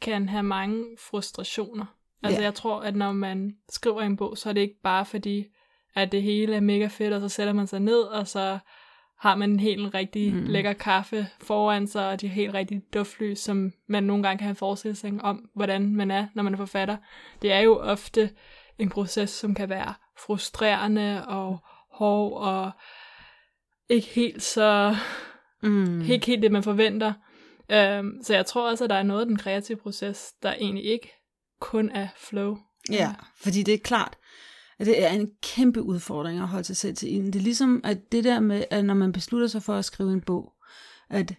kan 0.00 0.28
have 0.28 0.42
mange 0.42 0.84
frustrationer. 1.00 1.95
Altså 2.22 2.40
Ja. 2.40 2.44
jeg 2.44 2.54
tror, 2.54 2.80
at 2.80 2.96
når 2.96 3.12
man 3.12 3.56
skriver 3.68 4.02
en 4.02 4.16
bog, 4.16 4.38
så 4.38 4.48
er 4.48 4.52
det 4.52 4.60
ikke 4.60 4.80
bare 4.82 5.04
fordi, 5.04 5.46
at 5.94 6.12
det 6.12 6.22
hele 6.22 6.56
er 6.56 6.60
mega 6.60 6.86
fedt, 6.86 7.12
og 7.12 7.20
så 7.20 7.28
sætter 7.28 7.52
man 7.52 7.66
sig 7.66 7.80
ned, 7.80 8.00
og 8.00 8.26
så 8.28 8.58
har 9.18 9.34
man 9.34 9.50
en 9.50 9.60
helt 9.60 9.94
rigtig 9.94 10.34
mm. 10.34 10.44
lækker 10.44 10.72
kaffe 10.72 11.26
foran 11.40 11.86
sig, 11.86 12.08
og 12.08 12.20
de 12.20 12.28
helt 12.28 12.54
rigtig 12.54 12.82
duftlys, 12.94 13.38
som 13.38 13.72
man 13.88 14.04
nogle 14.04 14.22
gange 14.22 14.38
kan 14.38 14.44
have 14.44 14.50
en 14.50 14.56
forestilling 14.56 15.22
om, 15.22 15.50
hvordan 15.54 15.96
man 15.96 16.10
er, 16.10 16.26
når 16.34 16.42
man 16.42 16.52
er 16.52 16.56
forfatter. 16.56 16.96
Det 17.42 17.52
er 17.52 17.60
jo 17.60 17.78
ofte 17.78 18.30
en 18.78 18.88
proces, 18.88 19.30
som 19.30 19.54
kan 19.54 19.68
være 19.68 19.94
frustrerende 20.18 21.26
og 21.26 21.58
hård, 21.92 22.42
og 22.42 22.70
ikke 23.88 24.06
helt 24.06 24.42
så 24.42 24.96
mm, 25.62 26.00
ikke 26.00 26.26
helt 26.26 26.42
det, 26.42 26.52
man 26.52 26.62
forventer. 26.62 27.12
Øhm, 27.72 28.18
så 28.22 28.34
jeg 28.34 28.46
tror 28.46 28.70
også, 28.70 28.84
at 28.84 28.90
der 28.90 28.96
er 28.96 29.02
noget 29.02 29.20
af 29.20 29.26
den 29.26 29.38
kreative 29.38 29.78
proces, 29.78 30.32
der 30.42 30.52
egentlig 30.52 30.84
ikke 30.84 31.12
kun 31.60 31.90
er 31.90 32.08
flow. 32.16 32.56
Ja, 32.90 33.14
fordi 33.42 33.62
det 33.62 33.74
er 33.74 33.78
klart, 33.78 34.16
at 34.78 34.86
det 34.86 35.04
er 35.04 35.08
en 35.08 35.28
kæmpe 35.42 35.82
udfordring 35.82 36.40
at 36.40 36.48
holde 36.48 36.64
sig 36.64 36.76
selv 36.76 36.96
til 36.96 37.14
ilden. 37.14 37.32
Det 37.32 37.38
er 37.38 37.42
ligesom, 37.42 37.80
at 37.84 38.12
det 38.12 38.24
der 38.24 38.40
med, 38.40 38.64
at 38.70 38.84
når 38.84 38.94
man 38.94 39.12
beslutter 39.12 39.46
sig 39.46 39.62
for 39.62 39.74
at 39.74 39.84
skrive 39.84 40.12
en 40.12 40.20
bog, 40.20 40.52
at, 41.10 41.34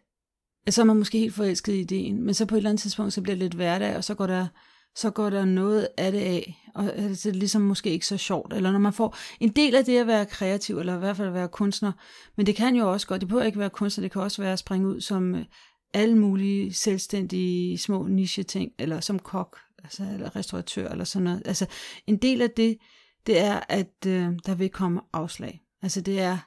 at 0.68 0.74
så 0.74 0.82
er 0.82 0.86
man 0.86 0.98
måske 0.98 1.20
helt 1.20 1.34
forelsket 1.34 1.74
i 1.74 1.80
ideen, 1.80 2.24
men 2.24 2.34
så 2.34 2.46
på 2.46 2.56
et 2.56 2.58
eller 2.58 2.70
andet 2.70 2.82
tidspunkt, 2.82 3.14
så 3.14 3.22
bliver 3.22 3.36
det 3.36 3.44
lidt 3.44 3.54
hverdag, 3.54 3.96
og 3.96 4.04
så 4.04 4.16
går 4.16 4.28
der, 4.28 4.48
så 4.96 5.10
går 5.10 5.30
der 5.30 5.46
noget 5.46 5.88
af 5.98 6.12
det 6.12 6.20
af, 6.20 6.70
og 6.76 6.84
det 6.84 7.26
er 7.26 7.32
ligesom 7.32 7.62
måske 7.62 7.90
ikke 7.90 8.06
så 8.06 8.18
sjovt. 8.18 8.54
Eller 8.54 8.72
når 8.72 8.80
man 8.80 8.94
får 8.94 9.18
en 9.40 9.50
del 9.50 9.76
af 9.76 9.86
det 9.86 9.98
at 9.98 10.08
være 10.08 10.26
kreativ, 10.26 10.80
eller 10.80 10.96
i 10.96 11.00
hvert 11.00 11.18
fald 11.18 11.28
at 11.28 11.34
være 11.34 11.48
kunstner, 11.48 11.92
men 12.38 12.46
det 12.46 12.56
kan 12.56 12.76
jo 12.76 12.92
også 12.92 13.08
godt, 13.08 13.22
det 13.22 13.28
behøver 13.28 13.46
ikke 13.46 13.60
være 13.60 13.70
kunstner, 13.70 14.02
det 14.02 14.12
kan 14.12 14.22
også 14.22 14.42
være 14.42 14.54
at 14.54 14.60
springe 14.60 14.88
ud 14.88 15.02
som 15.02 15.36
øh, 15.36 15.46
alle 15.94 16.18
mulige 16.18 16.74
selvstændige 16.74 17.78
små 17.78 18.08
niche 18.08 18.44
ting, 18.44 18.72
eller 18.80 19.00
som 19.00 19.20
kok, 19.20 19.58
altså, 19.84 20.04
eller 20.04 20.36
restauratør, 20.36 20.90
eller 20.90 21.06
sådan 21.06 21.24
noget. 21.24 21.42
Altså, 21.46 21.66
en 22.08 22.18
del 22.18 22.42
af 22.42 22.52
det, 22.52 22.78
det 23.26 23.40
er, 23.40 23.60
at 23.70 24.06
øh, 24.08 24.32
der 24.46 24.56
vil 24.56 24.70
komme 24.70 25.02
afslag. 25.14 25.62
Altså, 25.82 26.02
det 26.02 26.20
er, 26.20 26.38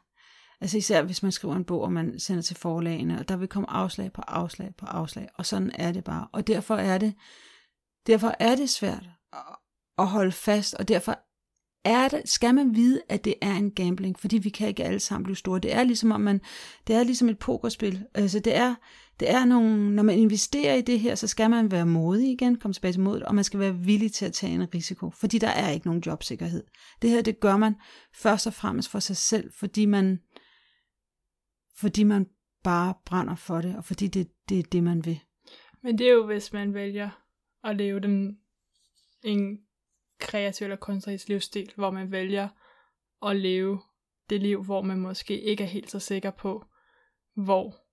altså 0.61 0.79
især 0.79 1.03
hvis 1.03 1.23
man 1.23 1.33
skriver 1.33 1.57
en 1.57 1.65
bog, 1.65 1.83
og 1.83 1.93
man 1.93 2.21
sender 2.21 2.43
til 2.43 2.57
forlagene, 2.57 3.19
og 3.19 3.29
der 3.29 3.37
vil 3.37 3.49
komme 3.49 3.71
afslag 3.71 4.13
på 4.13 4.23
afslag 4.29 4.75
på 4.79 4.87
afslag, 4.87 5.29
og 5.35 5.47
sådan 5.47 5.71
er 5.75 5.93
det 5.93 6.05
bare. 6.05 6.29
Og 6.33 6.47
derfor 6.47 6.77
er 6.77 6.99
det, 6.99 7.15
derfor 8.07 8.35
er 8.39 8.57
det 8.57 8.71
svært 8.71 9.09
at, 9.33 9.39
at 9.99 10.07
holde 10.07 10.33
fast, 10.33 10.75
og 10.75 10.89
derfor 10.89 11.19
er 11.85 12.09
det, 12.09 12.29
skal 12.29 12.55
man 12.55 12.75
vide, 12.75 13.03
at 13.09 13.25
det 13.25 13.35
er 13.43 13.55
en 13.55 13.71
gambling, 13.71 14.19
fordi 14.19 14.39
vi 14.39 14.49
kan 14.49 14.69
ikke 14.69 14.85
alle 14.85 15.01
sammen 15.01 15.25
blive 15.25 15.37
store. 15.37 15.59
Det 15.59 15.75
er 15.75 15.85
ligesom 15.85 16.13
om 16.13 16.21
man, 16.21 16.41
det 16.87 16.97
er 16.97 17.03
ligesom 17.03 17.29
et 17.29 17.39
pokerspil. 17.39 18.07
Altså 18.15 18.39
det 18.39 18.57
er, 18.57 18.75
det 19.21 19.31
er 19.31 19.45
nogle, 19.45 19.95
når 19.95 20.03
man 20.03 20.19
investerer 20.19 20.75
i 20.75 20.81
det 20.81 21.01
her, 21.01 21.15
så 21.15 21.27
skal 21.27 21.51
man 21.51 21.71
være 21.71 21.87
modig 21.87 22.33
igen, 22.33 22.59
komme 22.59 22.73
tilbage 22.75 22.93
til 22.93 23.01
modet, 23.01 23.23
og 23.23 23.35
man 23.35 23.45
skal 23.45 23.61
være 23.61 23.75
villig 23.75 24.13
til 24.13 24.25
at 24.27 24.33
tage 24.33 24.53
en 24.53 24.75
risiko, 24.75 25.11
fordi 25.11 25.39
der 25.39 25.49
er 25.49 25.71
ikke 25.71 25.87
nogen 25.87 26.03
jobsikkerhed. 26.07 26.65
Det 27.03 27.11
her, 27.11 27.23
det 27.23 27.41
gør 27.41 27.57
man 27.57 27.75
først 28.15 28.47
og 28.47 28.55
fremmest 28.55 28.91
for 28.91 28.99
sig 28.99 29.17
selv, 29.17 29.53
fordi 29.53 29.87
man, 29.87 30.21
fordi 31.77 32.05
man 32.05 32.27
bare 32.65 32.95
brænder 33.07 33.35
for 33.35 33.61
det, 33.61 33.77
og 33.77 33.85
fordi 33.85 34.07
det, 34.07 34.31
det 34.49 34.59
er 34.59 34.63
det, 34.63 34.83
man 34.83 35.05
vil. 35.05 35.21
Men 35.83 35.99
det 35.99 36.09
er 36.09 36.13
jo, 36.13 36.27
hvis 36.27 36.53
man 36.53 36.75
vælger 36.75 37.11
at 37.65 37.77
leve 37.77 38.01
den, 38.01 38.39
en 39.25 39.59
kreativ 40.21 40.65
eller 40.65 40.77
kunstnerisk 40.77 41.29
livsstil, 41.29 41.73
hvor 41.77 41.91
man 41.91 42.13
vælger 42.13 42.49
at 43.27 43.37
leve 43.37 43.81
det 44.31 44.41
liv, 44.41 44.65
hvor 44.65 44.83
man 44.83 45.01
måske 45.01 45.41
ikke 45.41 45.65
er 45.65 45.69
helt 45.69 45.91
så 45.91 45.99
sikker 45.99 46.31
på, 46.31 46.65
hvor 47.35 47.90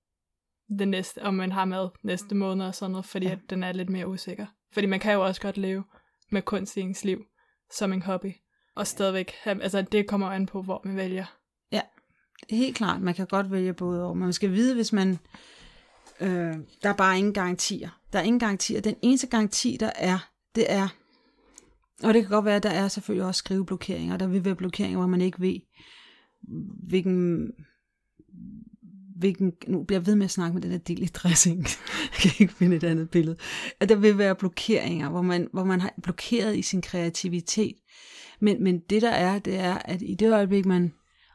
det 0.79 0.87
næste, 0.87 1.23
om 1.23 1.33
man 1.33 1.51
har 1.51 1.65
mad 1.65 1.89
næste 2.03 2.35
måned 2.35 2.65
og 2.65 2.75
sådan 2.75 2.91
noget, 2.91 3.05
fordi 3.05 3.25
ja. 3.25 3.31
at 3.31 3.39
den 3.49 3.63
er 3.63 3.71
lidt 3.71 3.89
mere 3.89 4.07
usikker. 4.07 4.45
Fordi 4.73 4.87
man 4.87 4.99
kan 4.99 5.13
jo 5.13 5.25
også 5.25 5.41
godt 5.41 5.57
leve 5.57 5.83
med 6.31 6.41
kunst 6.41 6.77
i 6.77 6.79
ens 6.79 7.05
liv 7.05 7.23
som 7.71 7.93
en 7.93 8.01
hobby, 8.01 8.31
og 8.75 8.87
stadigvæk 8.87 9.33
altså 9.45 9.81
det 9.81 10.07
kommer 10.07 10.27
an 10.27 10.45
på, 10.45 10.61
hvor 10.61 10.81
man 10.85 10.95
vælger. 10.95 11.25
Ja, 11.71 11.81
helt 12.49 12.77
klart. 12.77 13.01
Man 13.01 13.13
kan 13.13 13.27
godt 13.27 13.51
vælge 13.51 13.73
både 13.73 14.03
og. 14.03 14.17
Man 14.17 14.33
skal 14.33 14.51
vide, 14.51 14.75
hvis 14.75 14.93
man... 14.93 15.17
Øh, 16.21 16.55
der 16.83 16.89
er 16.89 16.93
bare 16.97 17.17
ingen 17.17 17.33
garantier. 17.33 17.89
Der 18.13 18.19
er 18.19 18.23
ingen 18.23 18.39
garanti, 18.39 18.75
og 18.75 18.83
den 18.83 18.95
eneste 19.01 19.27
garanti, 19.27 19.77
der 19.79 19.91
er, 19.95 20.29
det 20.55 20.71
er, 20.71 20.87
og 22.03 22.13
det 22.13 22.23
kan 22.23 22.31
godt 22.31 22.45
være, 22.45 22.55
at 22.55 22.63
der 22.63 22.69
er 22.69 22.87
selvfølgelig 22.87 23.27
også 23.27 23.39
skriveblokeringer, 23.39 24.17
der 24.17 24.27
vil 24.27 24.45
være 24.45 24.55
blokeringer, 24.55 24.97
hvor 24.97 25.07
man 25.07 25.21
ikke 25.21 25.41
ved, 25.41 25.59
hvilken, 26.87 27.51
hvilken, 29.19 29.51
nu 29.67 29.83
bliver 29.83 29.99
jeg 29.99 30.07
ved 30.07 30.15
med 30.15 30.25
at 30.25 30.31
snakke 30.31 30.53
med 30.53 30.61
den 30.61 30.71
der 30.71 30.77
del 30.77 31.03
i 31.03 31.05
dressing, 31.05 31.65
jeg 32.23 32.31
kan 32.31 32.31
ikke 32.39 32.53
finde 32.53 32.75
et 32.75 32.83
andet 32.83 33.09
billede, 33.09 33.37
at 33.79 33.89
der 33.89 33.95
vil 33.95 34.17
være 34.17 34.35
blokeringer, 34.35 35.09
hvor 35.09 35.21
man, 35.21 35.47
hvor 35.53 35.63
man 35.63 35.81
har 35.81 35.93
blokeret 36.03 36.57
i 36.57 36.61
sin 36.61 36.81
kreativitet, 36.81 37.75
men, 38.41 38.63
men 38.63 38.79
det 38.79 39.01
der 39.01 39.09
er, 39.09 39.39
det 39.39 39.59
er, 39.59 39.77
at 39.77 40.01
i 40.01 40.13
det 40.13 40.33
øjeblik, 40.33 40.65
man 40.65 40.93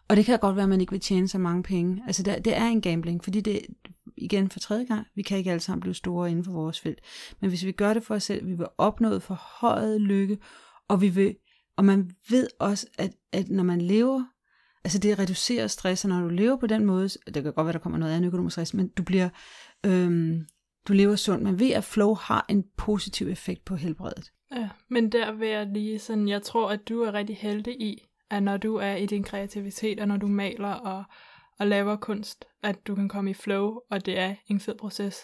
og 0.09 0.17
det 0.17 0.25
kan 0.25 0.39
godt 0.39 0.57
være, 0.57 0.63
at 0.63 0.69
man 0.69 0.81
ikke 0.81 0.93
vil 0.93 1.01
tjene 1.01 1.29
så 1.29 1.39
mange 1.39 1.63
penge. 1.63 2.03
Altså, 2.07 2.23
det, 2.23 2.45
det 2.45 2.57
er 2.57 2.67
en 2.67 2.81
gambling, 2.81 3.25
fordi 3.25 3.41
det, 3.41 3.67
igen 4.17 4.51
for 4.51 4.59
tredje 4.59 4.85
gang, 4.85 5.07
vi 5.15 5.23
kan 5.23 5.39
ikke 5.39 5.51
alle 5.51 5.61
sammen 5.61 5.81
blive 5.81 5.95
store 5.95 6.31
inden 6.31 6.45
for 6.45 6.53
vores 6.53 6.81
felt. 6.81 7.01
Men 7.41 7.51
hvis 7.51 7.65
vi 7.65 7.73
gør 7.73 7.95
det 7.95 8.03
for 8.03 8.15
os 8.15 8.23
selv, 8.23 8.47
vi 8.47 8.55
vil 8.55 8.67
opnå 8.79 9.19
for 9.19 9.35
højet 9.61 10.01
lykke, 10.01 10.39
og 10.89 11.01
vi 11.01 11.09
vil, 11.09 11.37
og 11.77 11.85
man 11.85 12.11
ved 12.31 12.47
også, 12.59 12.87
at, 12.99 13.13
at 13.33 13.49
når 13.49 13.63
man 13.63 13.81
lever, 13.81 14.25
altså 14.85 14.99
det 14.99 15.19
reducerer 15.19 15.67
stress, 15.67 16.05
og 16.05 16.09
når 16.09 16.21
du 16.21 16.29
lever 16.29 16.57
på 16.57 16.67
den 16.67 16.85
måde, 16.85 17.09
det 17.09 17.43
kan 17.43 17.53
godt 17.53 17.65
være, 17.67 17.73
der 17.73 17.79
kommer 17.79 17.99
noget 17.99 18.13
andet 18.13 18.29
økonomisk 18.29 18.55
stress, 18.55 18.75
men 18.75 18.89
du 18.89 19.03
bliver, 19.03 19.29
øhm, 19.87 20.47
du 20.89 20.93
lever 20.93 21.17
sundt. 21.17 21.43
men 21.43 21.61
ved, 21.61 21.71
at 21.71 21.85
flow 21.85 22.15
har 22.15 22.47
en 22.49 22.65
positiv 22.77 23.29
effekt 23.29 23.65
på 23.65 23.77
helbredet. 23.77 24.33
Ja, 24.55 24.69
men 24.89 25.13
der 25.13 25.33
vil 25.33 25.49
jeg 25.49 25.67
lige 25.67 25.99
sådan, 25.99 26.29
jeg 26.29 26.43
tror, 26.43 26.71
at 26.71 26.89
du 26.89 27.03
er 27.03 27.15
rigtig 27.15 27.37
heldig 27.37 27.81
i, 27.81 28.09
at 28.31 28.43
når 28.43 28.57
du 28.57 28.77
er 28.77 28.95
i 28.95 29.07
din 29.07 29.23
kreativitet, 29.23 30.01
og 30.01 30.09
når 30.09 30.17
du 30.17 30.27
maler 30.27 30.73
og, 30.73 31.05
og 31.59 31.67
laver 31.67 31.97
kunst, 31.97 32.45
at 32.63 32.87
du 32.87 32.95
kan 32.95 33.09
komme 33.09 33.31
i 33.31 33.35
flow, 33.35 33.81
og 33.91 34.07
det 34.07 34.19
er 34.19 34.35
en 34.47 34.61
fed 34.61 34.75
proces. 34.75 35.19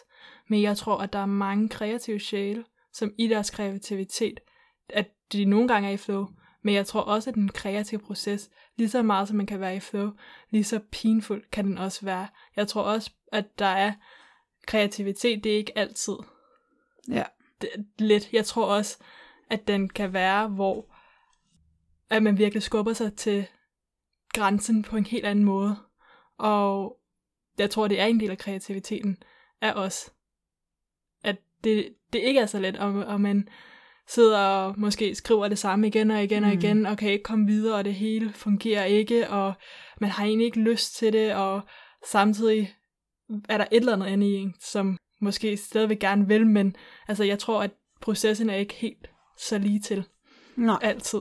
Men 0.49 0.63
jeg 0.63 0.77
tror, 0.77 0.99
at 0.99 1.13
der 1.13 1.19
er 1.19 1.27
mange 1.27 1.69
kreative 1.69 2.21
sjæle, 2.21 2.65
som 2.93 3.13
i 3.19 3.27
deres 3.27 3.51
kreativitet, 3.51 4.41
at 4.89 5.07
de 5.33 5.45
nogle 5.45 5.69
gange 5.69 5.89
er 5.89 5.93
i 5.93 5.97
flow, 5.97 6.27
men 6.63 6.75
jeg 6.75 6.87
tror 6.87 7.01
også, 7.01 7.31
at 7.31 7.35
den 7.35 7.49
kreative 7.49 8.01
proces, 8.01 8.51
lige 8.77 8.89
så 8.89 9.03
meget 9.03 9.29
som 9.29 9.37
man 9.37 9.47
kan 9.47 9.61
være 9.61 9.77
i 9.77 9.81
flow, 9.81 10.11
lige 10.51 10.65
så 10.65 10.81
pinfuld 10.91 11.45
kan 11.51 11.65
den 11.65 11.79
også 11.79 12.05
være. 12.05 12.29
Jeg 12.57 12.69
tror 12.69 12.83
også, 12.83 13.11
at 13.33 13.59
der 13.59 13.67
er 13.67 13.93
kreativitet, 14.67 15.45
det 15.45 15.53
er 15.53 15.57
ikke 15.57 15.79
altid 15.79 16.17
ja. 17.09 17.25
lidt. 17.99 18.33
Jeg 18.33 18.45
tror 18.45 18.67
også, 18.67 18.99
at 19.51 19.69
den 19.69 19.89
kan 19.89 20.13
være, 20.13 20.49
hvor 20.49 20.95
at 22.11 22.23
man 22.23 22.39
virkelig 22.39 22.63
skubber 22.63 22.93
sig 22.93 23.15
til 23.15 23.47
grænsen 24.33 24.83
på 24.83 24.97
en 24.97 25.07
helt 25.07 25.27
anden 25.27 25.45
måde. 25.45 25.77
Og 26.39 26.99
jeg 27.59 27.71
tror, 27.71 27.89
det 27.89 28.01
er 28.01 28.07
en 28.07 28.21
del 28.21 28.31
af 28.31 28.39
kreativiteten 28.39 29.23
af 29.61 29.73
os. 29.73 30.13
At 31.25 31.37
det, 31.65 31.95
det 32.13 32.19
ikke 32.19 32.41
er 32.41 32.47
så 32.47 32.59
let, 32.59 32.77
og, 32.77 32.93
og 32.93 33.21
man 33.21 33.49
sidder 34.09 34.39
og 34.39 34.75
måske 34.77 35.15
skriver 35.15 35.49
det 35.49 35.59
samme 35.59 35.87
igen 35.87 36.11
og 36.11 36.25
igen 36.25 36.45
og 36.45 36.51
mm. 36.51 36.59
igen, 36.59 36.87
og 36.87 36.99
kan 36.99 37.11
ikke 37.11 37.23
komme 37.23 37.47
videre, 37.47 37.77
og 37.79 37.85
det 37.85 37.95
hele 37.95 38.33
fungerer 38.33 38.85
ikke, 38.85 39.31
og 39.31 39.53
man 40.01 40.11
har 40.11 40.25
egentlig 40.25 40.45
ikke 40.45 40.61
lyst 40.61 40.97
til 40.97 41.13
det, 41.13 41.35
og 41.35 41.61
samtidig 42.07 42.75
er 43.49 43.59
der 43.59 43.65
et 43.73 43.77
eller 43.81 43.93
andet 43.93 44.07
andet 44.07 44.27
i 44.27 44.35
en, 44.35 44.55
som 44.61 44.99
måske 45.21 45.57
stadigvæk 45.57 45.99
gerne 45.99 46.29
vil, 46.29 46.47
men 46.47 46.77
altså 47.09 47.25
jeg 47.25 47.39
tror, 47.39 47.63
at 47.63 47.71
processen 48.01 48.51
er 48.51 48.55
ikke 48.55 48.75
helt 48.75 49.11
så 49.39 49.59
lige 49.59 49.81
til. 49.81 50.05
Nej. 50.57 50.79
Altid. 50.83 51.21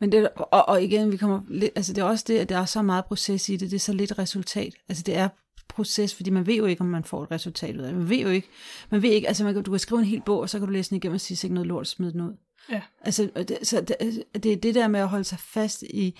Men 0.00 0.12
det, 0.12 0.28
og, 0.36 0.68
og 0.68 0.82
igen, 0.82 1.12
vi 1.12 1.16
kommer 1.16 1.40
lidt, 1.48 1.72
altså 1.76 1.92
det 1.92 2.02
er 2.02 2.06
også 2.06 2.24
det, 2.28 2.38
at 2.38 2.48
der 2.48 2.58
er 2.58 2.64
så 2.64 2.82
meget 2.82 3.04
proces 3.04 3.48
i 3.48 3.56
det, 3.56 3.70
det 3.70 3.76
er 3.76 3.80
så 3.80 3.92
lidt 3.92 4.18
resultat. 4.18 4.74
Altså 4.88 5.02
det 5.06 5.16
er 5.16 5.28
proces, 5.68 6.14
fordi 6.14 6.30
man 6.30 6.46
ved 6.46 6.54
jo 6.54 6.64
ikke, 6.64 6.80
om 6.80 6.86
man 6.86 7.04
får 7.04 7.22
et 7.22 7.30
resultat 7.30 7.76
ud 7.76 7.80
af 7.80 7.88
det. 7.88 7.98
Man 8.00 8.08
ved 8.08 8.18
jo 8.18 8.28
ikke, 8.28 8.48
man 8.90 9.02
ved 9.02 9.10
ikke, 9.10 9.28
altså 9.28 9.44
man, 9.44 9.62
du 9.62 9.70
kan 9.70 9.78
skrive 9.80 9.98
en 9.98 10.06
hel 10.06 10.22
bog, 10.26 10.40
og 10.40 10.50
så 10.50 10.58
kan 10.58 10.68
du 10.68 10.72
læse 10.72 10.90
den 10.90 10.96
igennem 10.96 11.14
og 11.14 11.20
sige, 11.20 11.46
ikke 11.46 11.54
noget 11.54 11.66
lort, 11.66 11.88
smid 11.88 12.12
den 12.12 12.20
ud. 12.20 12.32
Ja. 12.70 12.82
Altså, 13.00 13.30
det, 13.36 13.58
så 13.62 13.80
det, 13.80 14.24
det 14.42 14.52
er 14.52 14.56
det 14.56 14.74
der 14.74 14.88
med 14.88 15.00
at 15.00 15.08
holde 15.08 15.24
sig 15.24 15.38
fast 15.38 15.82
i, 15.82 16.18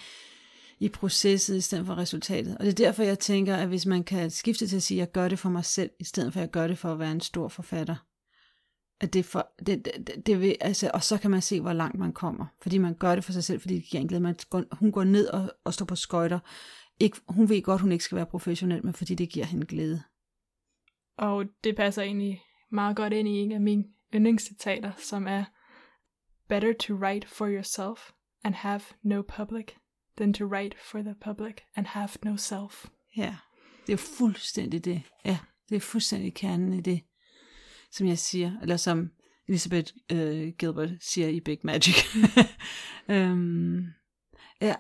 i 0.80 0.88
processet 0.88 1.56
i 1.56 1.60
stedet 1.60 1.86
for 1.86 1.98
resultatet. 1.98 2.56
Og 2.58 2.64
det 2.64 2.70
er 2.70 2.84
derfor, 2.84 3.02
jeg 3.02 3.18
tænker, 3.18 3.56
at 3.56 3.68
hvis 3.68 3.86
man 3.86 4.04
kan 4.04 4.30
skifte 4.30 4.66
til 4.66 4.76
at 4.76 4.82
sige, 4.82 4.98
at 4.98 5.06
jeg 5.06 5.12
gør 5.12 5.28
det 5.28 5.38
for 5.38 5.48
mig 5.48 5.64
selv, 5.64 5.90
i 6.00 6.04
stedet 6.04 6.32
for 6.32 6.40
at 6.40 6.42
jeg 6.42 6.50
gør 6.50 6.66
det 6.66 6.78
for 6.78 6.92
at 6.92 6.98
være 6.98 7.12
en 7.12 7.20
stor 7.20 7.48
forfatter, 7.48 7.96
at 9.00 9.14
det, 9.14 9.24
for, 9.24 9.48
det, 9.66 9.88
det, 10.06 10.26
det 10.26 10.40
vil, 10.40 10.56
altså, 10.60 10.90
og 10.94 11.02
så 11.02 11.18
kan 11.18 11.30
man 11.30 11.42
se, 11.42 11.60
hvor 11.60 11.72
langt 11.72 11.98
man 11.98 12.12
kommer. 12.12 12.46
Fordi 12.62 12.78
man 12.78 12.94
gør 12.94 13.14
det 13.14 13.24
for 13.24 13.32
sig 13.32 13.44
selv, 13.44 13.60
fordi 13.60 13.74
det 13.74 13.84
giver 13.84 14.00
en 14.00 14.08
glæde. 14.08 14.22
Man 14.22 14.36
hun 14.72 14.92
går 14.92 15.04
ned 15.04 15.26
og, 15.26 15.52
og 15.64 15.74
står 15.74 15.86
på 15.86 15.96
skøjter. 15.96 16.38
Ikke, 17.00 17.20
hun 17.28 17.48
ved 17.48 17.62
godt, 17.62 17.80
hun 17.80 17.92
ikke 17.92 18.04
skal 18.04 18.16
være 18.16 18.26
professionel, 18.26 18.84
men 18.84 18.94
fordi 18.94 19.14
det 19.14 19.28
giver 19.28 19.46
hende 19.46 19.66
glæde. 19.66 20.02
Og 21.18 21.44
det 21.64 21.76
passer 21.76 22.02
egentlig 22.02 22.42
meget 22.70 22.96
godt 22.96 23.12
ind 23.12 23.28
i 23.28 23.32
en 23.32 23.52
af 23.52 23.60
mine 23.60 23.84
yndlingscitater, 24.14 24.92
som 24.98 25.26
er 25.26 25.44
Better 26.48 26.72
to 26.72 26.94
write 26.94 27.28
for 27.28 27.46
yourself 27.46 28.10
and 28.44 28.54
have 28.54 28.80
no 29.02 29.22
public, 29.22 29.66
than 30.16 30.34
to 30.34 30.44
write 30.44 30.76
for 30.90 30.98
the 30.98 31.14
public 31.20 31.54
and 31.74 31.86
have 31.86 32.08
no 32.22 32.36
self. 32.36 32.84
Ja, 33.16 33.36
det 33.86 33.92
er 33.92 33.96
fuldstændig 34.18 34.84
det. 34.84 35.02
Ja, 35.24 35.38
det 35.68 35.76
er 35.76 35.80
fuldstændig 35.80 36.34
kernen 36.34 36.72
i 36.72 36.80
det 36.80 37.02
som 37.90 38.06
jeg 38.06 38.18
siger, 38.18 38.60
eller 38.62 38.76
som 38.76 39.10
Elizabeth 39.48 39.92
uh, 40.12 40.48
Gilbert 40.58 40.90
siger 41.00 41.28
i 41.28 41.40
Big 41.40 41.58
Magic. 41.62 41.96
um, 43.08 43.86
ja. 44.68 44.74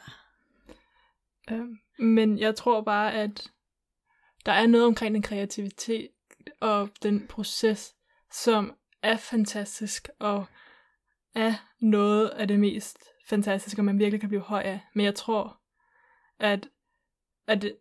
Øhm, 1.50 1.78
men 1.98 2.38
jeg 2.38 2.56
tror 2.56 2.80
bare, 2.80 3.14
at 3.14 3.50
der 4.46 4.52
er 4.52 4.66
noget 4.66 4.86
omkring 4.86 5.14
den 5.14 5.22
kreativitet 5.22 6.08
og 6.60 6.90
den 7.02 7.26
proces, 7.28 7.94
som 8.32 8.76
er 9.02 9.16
fantastisk, 9.16 10.08
og 10.18 10.46
er 11.34 11.54
noget 11.80 12.28
af 12.28 12.48
det 12.48 12.60
mest 12.60 12.98
fantastiske, 13.28 13.82
man 13.82 13.98
virkelig 13.98 14.20
kan 14.20 14.28
blive 14.28 14.42
høj 14.42 14.60
af. 14.60 14.80
Men 14.94 15.04
jeg 15.04 15.14
tror, 15.14 15.60
at, 16.38 16.68
at 17.46 17.62
det, 17.62 17.76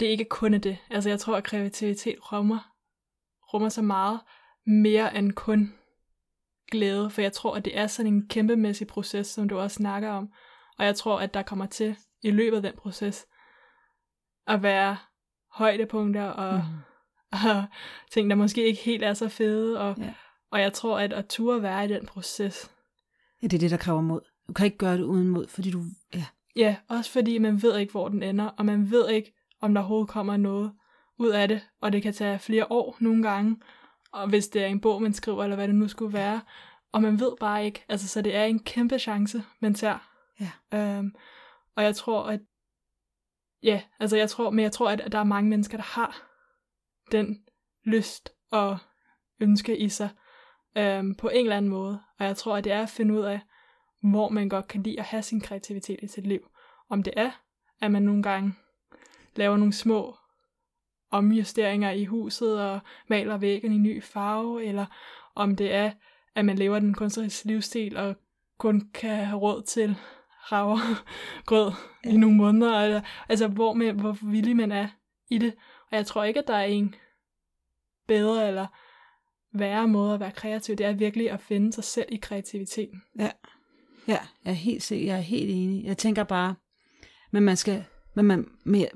det 0.00 0.06
ikke 0.06 0.24
kun 0.24 0.54
er 0.54 0.58
det. 0.58 0.78
Altså 0.90 1.08
jeg 1.08 1.20
tror, 1.20 1.36
at 1.36 1.44
kreativitet 1.44 2.32
rummer, 2.32 2.72
rummer 3.54 3.68
så 3.68 3.82
meget, 3.82 4.20
mere 4.66 5.16
end 5.16 5.32
kun 5.32 5.74
glæde, 6.70 7.10
for 7.10 7.22
jeg 7.22 7.32
tror, 7.32 7.56
at 7.56 7.64
det 7.64 7.78
er 7.78 7.86
sådan 7.86 8.14
en 8.14 8.28
kæmpemæssig 8.28 8.86
proces, 8.86 9.26
som 9.26 9.48
du 9.48 9.58
også 9.58 9.74
snakker 9.74 10.10
om, 10.10 10.32
og 10.78 10.84
jeg 10.84 10.96
tror, 10.96 11.20
at 11.20 11.34
der 11.34 11.42
kommer 11.42 11.66
til 11.66 11.96
i 12.22 12.30
løbet 12.30 12.56
af 12.56 12.62
den 12.62 12.72
proces 12.76 13.26
at 14.46 14.62
være 14.62 14.96
højdepunkter 15.50 16.24
og, 16.24 16.54
mm. 16.54 17.38
og 17.46 17.64
ting, 18.10 18.30
der 18.30 18.36
måske 18.36 18.64
ikke 18.64 18.82
helt 18.82 19.02
er 19.02 19.14
så 19.14 19.28
fede, 19.28 19.80
og, 19.80 19.96
ja. 19.98 20.14
og 20.50 20.60
jeg 20.60 20.72
tror, 20.72 20.98
at 20.98 21.12
at 21.12 21.26
ture 21.26 21.62
være 21.62 21.84
i 21.84 21.88
den 21.88 22.06
proces. 22.06 22.70
Ja, 23.42 23.46
det 23.46 23.54
er 23.56 23.60
det, 23.60 23.70
der 23.70 23.76
kræver 23.76 24.00
mod. 24.00 24.20
Du 24.48 24.52
kan 24.52 24.66
ikke 24.66 24.78
gøre 24.78 24.96
det 24.96 25.02
uden 25.02 25.28
mod, 25.28 25.48
fordi 25.48 25.70
du... 25.70 25.84
Ja. 26.14 26.24
ja, 26.56 26.76
også 26.88 27.10
fordi 27.10 27.38
man 27.38 27.62
ved 27.62 27.78
ikke, 27.78 27.90
hvor 27.90 28.08
den 28.08 28.22
ender, 28.22 28.46
og 28.46 28.66
man 28.66 28.90
ved 28.90 29.08
ikke, 29.08 29.34
om 29.60 29.74
der 29.74 29.80
overhovedet 29.80 30.10
kommer 30.10 30.36
noget 30.36 30.72
ud 31.18 31.28
af 31.28 31.48
det, 31.48 31.68
og 31.80 31.92
det 31.92 32.02
kan 32.02 32.12
tage 32.12 32.38
flere 32.38 32.66
år 32.70 32.96
nogle 33.00 33.22
gange, 33.22 33.56
og 34.12 34.28
hvis 34.28 34.48
det 34.48 34.62
er 34.62 34.66
en 34.66 34.80
bog, 34.80 35.02
man 35.02 35.12
skriver, 35.12 35.44
eller 35.44 35.56
hvad 35.56 35.68
det 35.68 35.74
nu 35.74 35.88
skulle 35.88 36.12
være. 36.12 36.40
Og 36.92 37.02
man 37.02 37.20
ved 37.20 37.32
bare 37.40 37.64
ikke, 37.64 37.84
altså 37.88 38.08
så 38.08 38.22
det 38.22 38.36
er 38.36 38.44
en 38.44 38.58
kæmpe 38.58 38.98
chance, 38.98 39.42
man 39.60 39.74
tager. 39.74 39.98
Ja. 40.40 40.50
Øhm, 40.78 41.14
og 41.76 41.84
jeg 41.84 41.96
tror, 41.96 42.22
at 42.24 42.40
ja, 43.62 43.82
altså 44.00 44.16
jeg 44.16 44.30
tror, 44.30 44.50
men 44.50 44.62
jeg 44.62 44.72
tror, 44.72 44.90
at 44.90 45.12
der 45.12 45.18
er 45.18 45.24
mange 45.24 45.50
mennesker, 45.50 45.76
der 45.76 45.84
har 45.84 46.28
den 47.12 47.44
lyst 47.84 48.32
og 48.50 48.78
ønske 49.40 49.78
i 49.78 49.88
sig 49.88 50.08
øhm, 50.76 51.14
på 51.14 51.28
en 51.28 51.44
eller 51.44 51.56
anden 51.56 51.70
måde. 51.70 52.00
Og 52.18 52.26
jeg 52.26 52.36
tror, 52.36 52.56
at 52.56 52.64
det 52.64 52.72
er 52.72 52.82
at 52.82 52.88
finde 52.88 53.14
ud 53.14 53.24
af, 53.24 53.40
hvor 54.02 54.28
man 54.28 54.48
godt 54.48 54.68
kan 54.68 54.82
lide 54.82 54.98
at 54.98 55.04
have 55.04 55.22
sin 55.22 55.40
kreativitet 55.40 55.98
i 56.02 56.06
sit 56.06 56.26
liv. 56.26 56.50
Om 56.88 57.02
det 57.02 57.12
er, 57.16 57.30
at 57.80 57.90
man 57.90 58.02
nogle 58.02 58.22
gange 58.22 58.54
laver 59.36 59.56
nogle 59.56 59.72
små 59.72 60.16
omjusteringer 61.10 61.90
i 61.90 62.04
huset 62.04 62.60
og 62.60 62.80
maler 63.08 63.36
væggen 63.36 63.72
i 63.72 63.78
ny 63.78 64.02
farve, 64.02 64.64
eller 64.64 64.86
om 65.34 65.56
det 65.56 65.74
er, 65.74 65.92
at 66.34 66.44
man 66.44 66.58
lever 66.58 66.78
den 66.78 66.94
kunstneriske 66.94 67.46
livsstil 67.48 67.96
og 67.96 68.16
kun 68.58 68.90
kan 68.94 69.24
have 69.24 69.40
råd 69.40 69.62
til 69.62 69.96
grød 71.46 71.72
ja. 72.04 72.10
i 72.10 72.16
nogle 72.16 72.36
måneder, 72.36 72.80
eller, 72.80 73.00
altså 73.28 73.48
hvor, 73.48 73.72
man, 73.72 74.00
hvor 74.00 74.16
villig 74.22 74.56
man 74.56 74.72
er 74.72 74.88
i 75.30 75.38
det. 75.38 75.54
Og 75.90 75.96
jeg 75.96 76.06
tror 76.06 76.24
ikke, 76.24 76.40
at 76.40 76.46
der 76.46 76.54
er 76.54 76.64
en 76.64 76.94
bedre 78.08 78.48
eller 78.48 78.66
værre 79.54 79.88
måde 79.88 80.14
at 80.14 80.20
være 80.20 80.32
kreativ. 80.32 80.76
Det 80.76 80.86
er 80.86 80.92
virkelig 80.92 81.30
at 81.30 81.40
finde 81.40 81.72
sig 81.72 81.84
selv 81.84 82.06
i 82.08 82.16
kreativiteten. 82.16 83.02
Ja, 83.18 83.30
ja 84.08 84.18
jeg, 84.44 84.50
er 84.50 84.52
helt, 84.52 84.90
jeg 84.90 85.16
er 85.16 85.20
helt 85.20 85.50
enig. 85.50 85.84
Jeg 85.84 85.98
tænker 85.98 86.24
bare, 86.24 86.54
men 87.30 87.42
man 87.42 87.56
skal, 87.56 87.84
men 88.14 88.24
man, 88.24 88.46
med, 88.64 88.86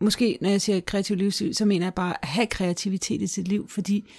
måske 0.00 0.38
når 0.40 0.48
jeg 0.48 0.60
siger 0.60 0.80
kreativ 0.80 1.16
livsstil, 1.16 1.54
så 1.54 1.64
mener 1.64 1.86
jeg 1.86 1.94
bare 1.94 2.16
at 2.22 2.28
have 2.28 2.46
kreativitet 2.46 3.22
i 3.22 3.26
sit 3.26 3.48
liv, 3.48 3.68
fordi, 3.68 4.10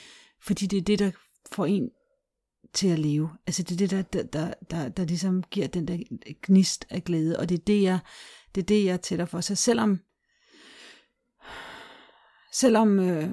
fordi 0.41 0.65
det 0.65 0.77
er 0.77 0.81
det, 0.81 0.99
der 0.99 1.11
får 1.51 1.65
en 1.65 1.89
til 2.73 2.87
at 2.87 2.99
leve. 2.99 3.29
Altså 3.47 3.63
det 3.63 3.71
er 3.71 3.77
det, 3.77 3.91
der, 3.91 4.01
der, 4.01 4.23
der, 4.23 4.53
der, 4.69 4.89
der 4.89 5.05
ligesom 5.05 5.43
giver 5.43 5.67
den 5.67 5.87
der 5.87 5.97
gnist 6.41 6.85
af 6.89 7.03
glæde, 7.03 7.39
og 7.39 7.49
det 7.49 7.59
er 7.59 7.63
det, 7.67 7.81
jeg, 7.81 7.99
det 8.55 8.61
er 8.61 8.65
det, 8.65 8.85
jeg 8.85 9.01
tætter 9.01 9.25
for. 9.25 9.41
Så 9.41 9.55
selvom, 9.55 9.99
selvom 12.53 12.99
øh, 12.99 13.29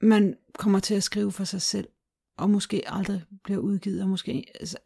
man 0.00 0.36
kommer 0.58 0.80
til 0.80 0.94
at 0.94 1.02
skrive 1.02 1.32
for 1.32 1.44
sig 1.44 1.62
selv, 1.62 1.88
og 2.38 2.50
måske 2.50 2.82
aldrig 2.86 3.24
bliver 3.44 3.60
udgivet, 3.60 4.02
og 4.02 4.08
måske, 4.08 4.44
altså, 4.60 4.78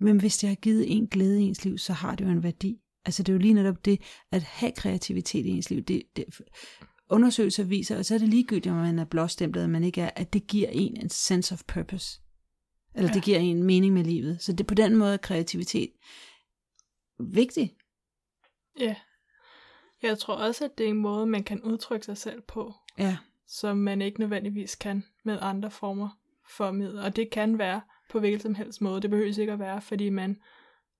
men 0.00 0.20
hvis 0.20 0.38
det 0.38 0.48
har 0.48 0.56
givet 0.56 0.96
en 0.96 1.06
glæde 1.06 1.42
i 1.42 1.44
ens 1.44 1.64
liv, 1.64 1.78
så 1.78 1.92
har 1.92 2.14
det 2.14 2.24
jo 2.24 2.30
en 2.30 2.42
værdi. 2.42 2.78
Altså 3.04 3.22
det 3.22 3.28
er 3.28 3.34
jo 3.34 3.38
lige 3.38 3.54
netop 3.54 3.84
det, 3.84 4.00
at 4.32 4.42
have 4.42 4.72
kreativitet 4.76 5.46
i 5.46 5.48
ens 5.48 5.70
liv. 5.70 5.82
Det, 5.82 6.02
det, 6.16 6.24
undersøgelser 7.08 7.64
viser, 7.64 7.98
og 7.98 8.04
så 8.04 8.14
er 8.14 8.18
det 8.18 8.28
ligegyldigt, 8.28 8.72
om 8.72 8.76
man 8.76 8.98
er 8.98 9.04
blåstemplet, 9.04 9.62
eller 9.62 9.72
man 9.72 9.84
ikke 9.84 10.00
er, 10.00 10.10
at 10.16 10.32
det 10.32 10.46
giver 10.46 10.68
en 10.68 10.96
en 10.96 11.10
sense 11.10 11.54
of 11.54 11.62
purpose. 11.68 12.20
Eller 12.94 13.08
ja. 13.08 13.14
det 13.14 13.22
giver 13.22 13.38
en 13.38 13.62
mening 13.62 13.94
med 13.94 14.04
livet. 14.04 14.42
Så 14.42 14.52
det 14.52 14.66
på 14.66 14.74
den 14.74 14.96
måde 14.96 15.12
er 15.12 15.16
kreativitet 15.16 15.90
vigtig. 17.18 17.74
Ja. 18.80 18.96
Jeg 20.02 20.18
tror 20.18 20.34
også, 20.34 20.64
at 20.64 20.78
det 20.78 20.86
er 20.86 20.90
en 20.90 20.96
måde, 20.96 21.26
man 21.26 21.44
kan 21.44 21.62
udtrykke 21.62 22.06
sig 22.06 22.16
selv 22.16 22.40
på. 22.40 22.74
Ja. 22.98 23.16
Som 23.46 23.76
man 23.76 24.02
ikke 24.02 24.20
nødvendigvis 24.20 24.74
kan 24.74 25.04
med 25.24 25.38
andre 25.40 25.70
former 25.70 26.08
for 26.48 26.70
midler. 26.70 27.04
Og 27.04 27.16
det 27.16 27.30
kan 27.30 27.58
være 27.58 27.80
på 28.10 28.20
hvilken 28.20 28.40
som 28.40 28.54
helst 28.54 28.80
måde. 28.80 29.02
Det 29.02 29.10
behøver 29.10 29.40
ikke 29.40 29.52
at 29.52 29.58
være, 29.58 29.82
fordi 29.82 30.10
man 30.10 30.36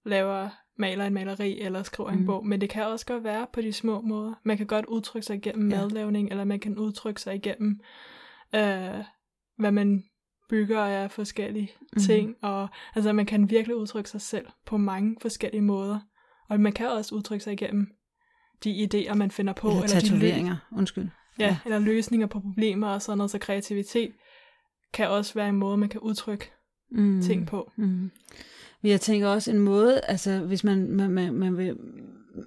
laver 0.05 0.49
maler 0.77 1.07
en 1.07 1.15
maleri 1.15 1.61
eller 1.61 1.83
skriver 1.83 2.11
mm. 2.13 2.19
en 2.19 2.27
bog, 2.27 2.47
men 2.47 2.61
det 2.61 2.71
kan 2.71 2.87
også 2.87 3.07
godt 3.07 3.25
være 3.25 3.47
på 3.53 3.61
de 3.61 3.73
små 3.73 4.01
måder. 4.01 4.35
Man 4.43 4.57
kan 4.57 4.67
godt 4.67 4.87
udtrykke 4.87 5.27
sig 5.27 5.37
igennem 5.37 5.71
ja. 5.71 5.77
madlavning, 5.77 6.31
eller 6.31 6.45
man 6.45 6.61
kan 6.61 6.79
udtrykke 6.79 7.21
sig 7.21 7.35
igennem, 7.35 7.81
øh, 8.55 9.05
hvad 9.57 9.73
man 9.73 10.05
bygger 10.53 10.81
af 10.81 11.11
forskellige 11.11 11.73
mm. 11.93 12.03
ting, 12.03 12.35
og 12.43 12.69
altså 12.95 13.13
man 13.13 13.27
kan 13.27 13.51
virkelig 13.51 13.77
udtrykke 13.77 14.11
sig 14.11 14.21
selv 14.21 14.47
på 14.67 14.77
mange 14.77 15.17
forskellige 15.23 15.63
måder, 15.63 16.01
og 16.49 16.61
man 16.61 16.73
kan 16.73 16.89
også 16.89 17.15
udtrykke 17.15 17.45
sig 17.45 17.53
igennem 17.53 17.87
de 18.65 18.89
idéer, 18.89 19.15
man 19.15 19.31
finder 19.31 19.53
på. 19.53 19.69
Eller, 19.69 19.83
eller 19.83 20.01
tatoveringer, 20.01 20.57
de 20.71 20.77
undskyld. 20.77 21.09
Ja, 21.39 21.47
ja, 21.47 21.59
eller 21.65 21.79
løsninger 21.79 22.27
på 22.27 22.41
problemer 22.41 22.89
og 22.89 23.03
sådan 23.03 23.19
noget, 23.19 23.31
så 23.31 23.39
kreativitet 23.39 24.13
kan 24.93 25.09
også 25.09 25.35
være 25.35 25.49
en 25.49 25.57
måde, 25.57 25.77
man 25.77 25.89
kan 25.89 26.01
udtrykke 26.01 26.51
mm. 26.91 27.23
ting 27.23 27.47
på. 27.47 27.71
Mm. 27.77 28.11
Men 28.83 28.91
jeg 28.91 29.01
tænker 29.01 29.29
også 29.29 29.51
en 29.51 29.59
måde, 29.59 30.01
altså 30.01 30.39
hvis 30.39 30.65
man, 30.65 30.91
man, 30.91 31.11
man, 31.11 31.35
man 31.35 31.57
vil, 31.57 31.77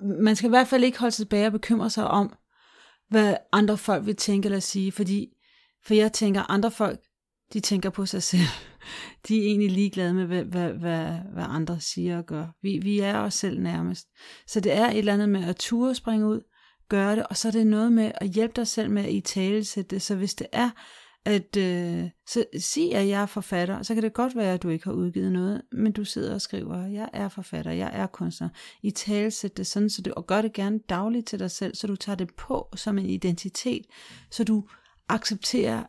man 0.02 0.36
skal 0.36 0.48
i 0.48 0.50
hvert 0.50 0.68
fald 0.68 0.84
ikke 0.84 1.00
holde 1.00 1.12
sig 1.12 1.26
tilbage 1.28 1.46
og 1.46 1.52
bekymre 1.52 1.90
sig 1.90 2.08
om, 2.08 2.34
hvad 3.10 3.36
andre 3.52 3.78
folk 3.78 4.06
vil 4.06 4.16
tænke 4.16 4.46
eller 4.46 4.60
sige, 4.60 4.92
fordi, 4.92 5.28
for 5.86 5.94
jeg 5.94 6.14
tænker, 6.14 6.52
andre 6.52 6.72
folk, 6.72 7.00
de 7.54 7.60
tænker 7.60 7.90
på 7.90 8.06
sig 8.06 8.24
selv. 8.24 8.48
De 9.28 9.38
er 9.40 9.44
egentlig 9.44 9.72
ligeglade 9.72 10.14
med, 10.14 10.26
hvad, 10.26 10.44
hvad, 10.44 10.70
hvad, 10.70 11.08
hvad 11.34 11.46
andre 11.48 11.80
siger 11.80 12.18
og 12.18 12.26
gør. 12.26 12.48
Vi, 12.62 12.80
vi 12.84 13.00
er 13.00 13.18
os 13.18 13.34
selv 13.34 13.62
nærmest. 13.62 14.08
Så 14.48 14.60
det 14.60 14.74
er 14.74 14.90
et 14.90 14.98
eller 14.98 15.14
andet 15.14 15.30
med 15.30 15.44
at 15.44 15.56
ture 15.56 15.96
springe 15.96 16.28
ud, 16.28 16.42
gøre 16.90 17.16
det, 17.16 17.28
og 17.28 17.38
så 17.38 17.48
er 17.48 17.52
det 17.52 17.68
noget 17.68 17.92
med 17.92 18.12
at 18.16 18.30
hjælpe 18.30 18.54
dig 18.56 18.68
selv 18.68 18.92
med 18.92 19.04
at 19.04 19.12
i 19.12 19.22
tale 19.22 19.64
det. 19.64 20.02
Så 20.02 20.16
hvis 20.16 20.34
det 20.34 20.48
er, 20.52 20.70
at 21.26 21.58
øh, 21.58 22.10
så 22.28 22.46
sig, 22.60 22.96
at 22.96 23.08
jeg 23.08 23.22
er 23.22 23.26
forfatter, 23.26 23.84
så 23.84 23.94
kan 23.94 24.04
det 24.04 24.14
godt 24.14 24.36
være, 24.36 24.54
at 24.54 24.64
du 24.64 24.70
ikke 24.70 24.86
har 24.86 24.94
udgivet 24.94 25.32
noget, 25.32 25.62
men 25.72 25.92
du 25.92 26.06
sidder 26.06 26.34
og 26.34 26.42
skriver, 26.42 26.88
jeg 26.88 27.10
er 27.14 27.30
forfatter, 27.30 27.72
jeg 27.72 27.90
er 27.94 28.08
kunstner. 28.08 28.50
I 28.84 28.92
tale 28.92 29.32
det 29.58 29.68
sådan, 29.68 29.90
så 29.90 30.02
det, 30.02 30.14
og 30.14 30.28
gør 30.28 30.42
det 30.42 30.54
gerne 30.54 30.80
dagligt 30.90 31.28
til 31.28 31.40
dig 31.40 31.52
selv, 31.52 31.76
så 31.76 31.88
du 31.88 31.96
tager 31.96 32.16
det 32.16 32.36
på 32.38 32.68
som 32.76 32.98
en 32.98 33.06
identitet, 33.06 33.86
så 34.32 34.44
du 34.44 34.64
accepterer, 35.10 35.84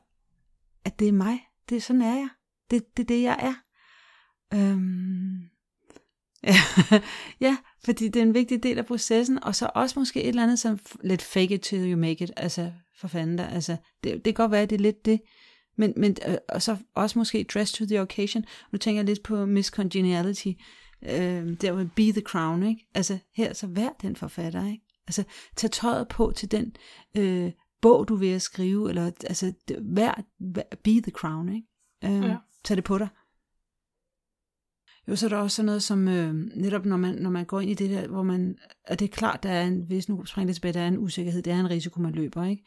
at 0.86 0.98
det 0.98 1.08
er 1.08 1.12
mig, 1.12 1.40
det 1.68 1.76
er 1.76 1.80
sådan 1.80 2.02
er 2.02 2.14
jeg, 2.14 2.28
det, 2.70 2.96
det 2.96 3.02
er 3.02 3.06
det, 3.06 3.22
jeg 3.22 3.36
er. 3.38 3.54
Øhm, 4.54 5.40
ja, 6.42 7.00
ja, 7.46 7.56
fordi 7.84 8.08
det 8.08 8.16
er 8.20 8.26
en 8.26 8.34
vigtig 8.34 8.62
del 8.62 8.78
af 8.78 8.86
processen, 8.86 9.44
og 9.44 9.54
så 9.54 9.70
også 9.74 9.98
måske 9.98 10.22
et 10.22 10.28
eller 10.28 10.42
andet 10.42 10.58
som 10.58 10.78
lidt 11.04 11.22
fake 11.22 11.54
it 11.54 11.60
till 11.60 11.92
you 11.92 11.98
make 11.98 12.24
it, 12.24 12.30
altså 12.36 12.72
for 13.00 13.08
fanden 13.08 13.38
der, 13.38 13.46
altså 13.46 13.76
det, 14.04 14.14
det 14.14 14.24
kan 14.24 14.34
godt 14.34 14.50
være, 14.50 14.62
at 14.62 14.70
det 14.70 14.76
er 14.76 14.82
lidt 14.82 15.04
det, 15.04 15.20
men, 15.78 15.92
men 15.96 16.16
øh, 16.28 16.36
og 16.48 16.62
så 16.62 16.76
også 16.94 17.18
måske 17.18 17.46
dress 17.54 17.72
to 17.72 17.86
the 17.86 18.02
occasion, 18.02 18.44
nu 18.72 18.78
tænker 18.78 18.98
jeg 18.98 19.06
lidt 19.06 19.22
på 19.22 19.46
Miss 19.46 19.68
Congeniality, 19.68 20.52
øh, 21.02 21.60
der 21.60 21.74
med 21.74 21.88
Be 21.96 22.02
the 22.02 22.20
Crown, 22.20 22.62
ikke? 22.62 22.86
Altså 22.94 23.18
her, 23.36 23.52
så 23.52 23.66
vær 23.66 23.88
den 24.02 24.16
forfatter, 24.16 24.66
ikke? 24.66 24.84
Altså 25.06 25.24
tag 25.56 25.70
tøjet 25.70 26.08
på 26.08 26.32
til 26.36 26.50
den 26.50 26.76
øh, 27.16 27.52
bog, 27.82 28.08
du 28.08 28.16
vil 28.16 28.28
at 28.28 28.42
skrive, 28.42 28.88
eller 28.88 29.04
altså 29.06 29.52
vær, 29.82 30.22
vær 30.40 30.62
Be 30.84 30.90
the 30.90 31.10
Crown, 31.10 31.48
ikke? 31.48 31.68
Øh, 32.04 32.30
ja. 32.30 32.36
Tag 32.64 32.76
det 32.76 32.84
på 32.84 32.98
dig. 32.98 33.08
Jo, 35.08 35.16
så 35.16 35.26
er 35.26 35.30
der 35.30 35.36
også 35.36 35.56
sådan 35.56 35.66
noget 35.66 35.82
som, 35.82 36.08
øh, 36.08 36.34
netop 36.34 36.84
når 36.84 36.96
man, 36.96 37.14
når 37.14 37.30
man 37.30 37.44
går 37.44 37.60
ind 37.60 37.70
i 37.70 37.74
det 37.74 37.90
der, 37.90 38.08
hvor 38.08 38.22
man, 38.22 38.58
at 38.84 38.98
det 38.98 39.04
er 39.04 39.16
klart, 39.16 39.42
der 39.42 39.50
er 39.50 39.66
en, 39.66 39.84
hvis 39.86 40.08
nu 40.08 40.24
springer 40.24 40.46
det 40.46 40.54
tilbage, 40.56 40.72
der 40.72 40.80
er 40.80 40.88
en 40.88 40.98
usikkerhed, 40.98 41.42
det 41.42 41.52
er 41.52 41.60
en 41.60 41.70
risiko, 41.70 42.00
man 42.00 42.12
løber, 42.12 42.44
ikke? 42.44 42.64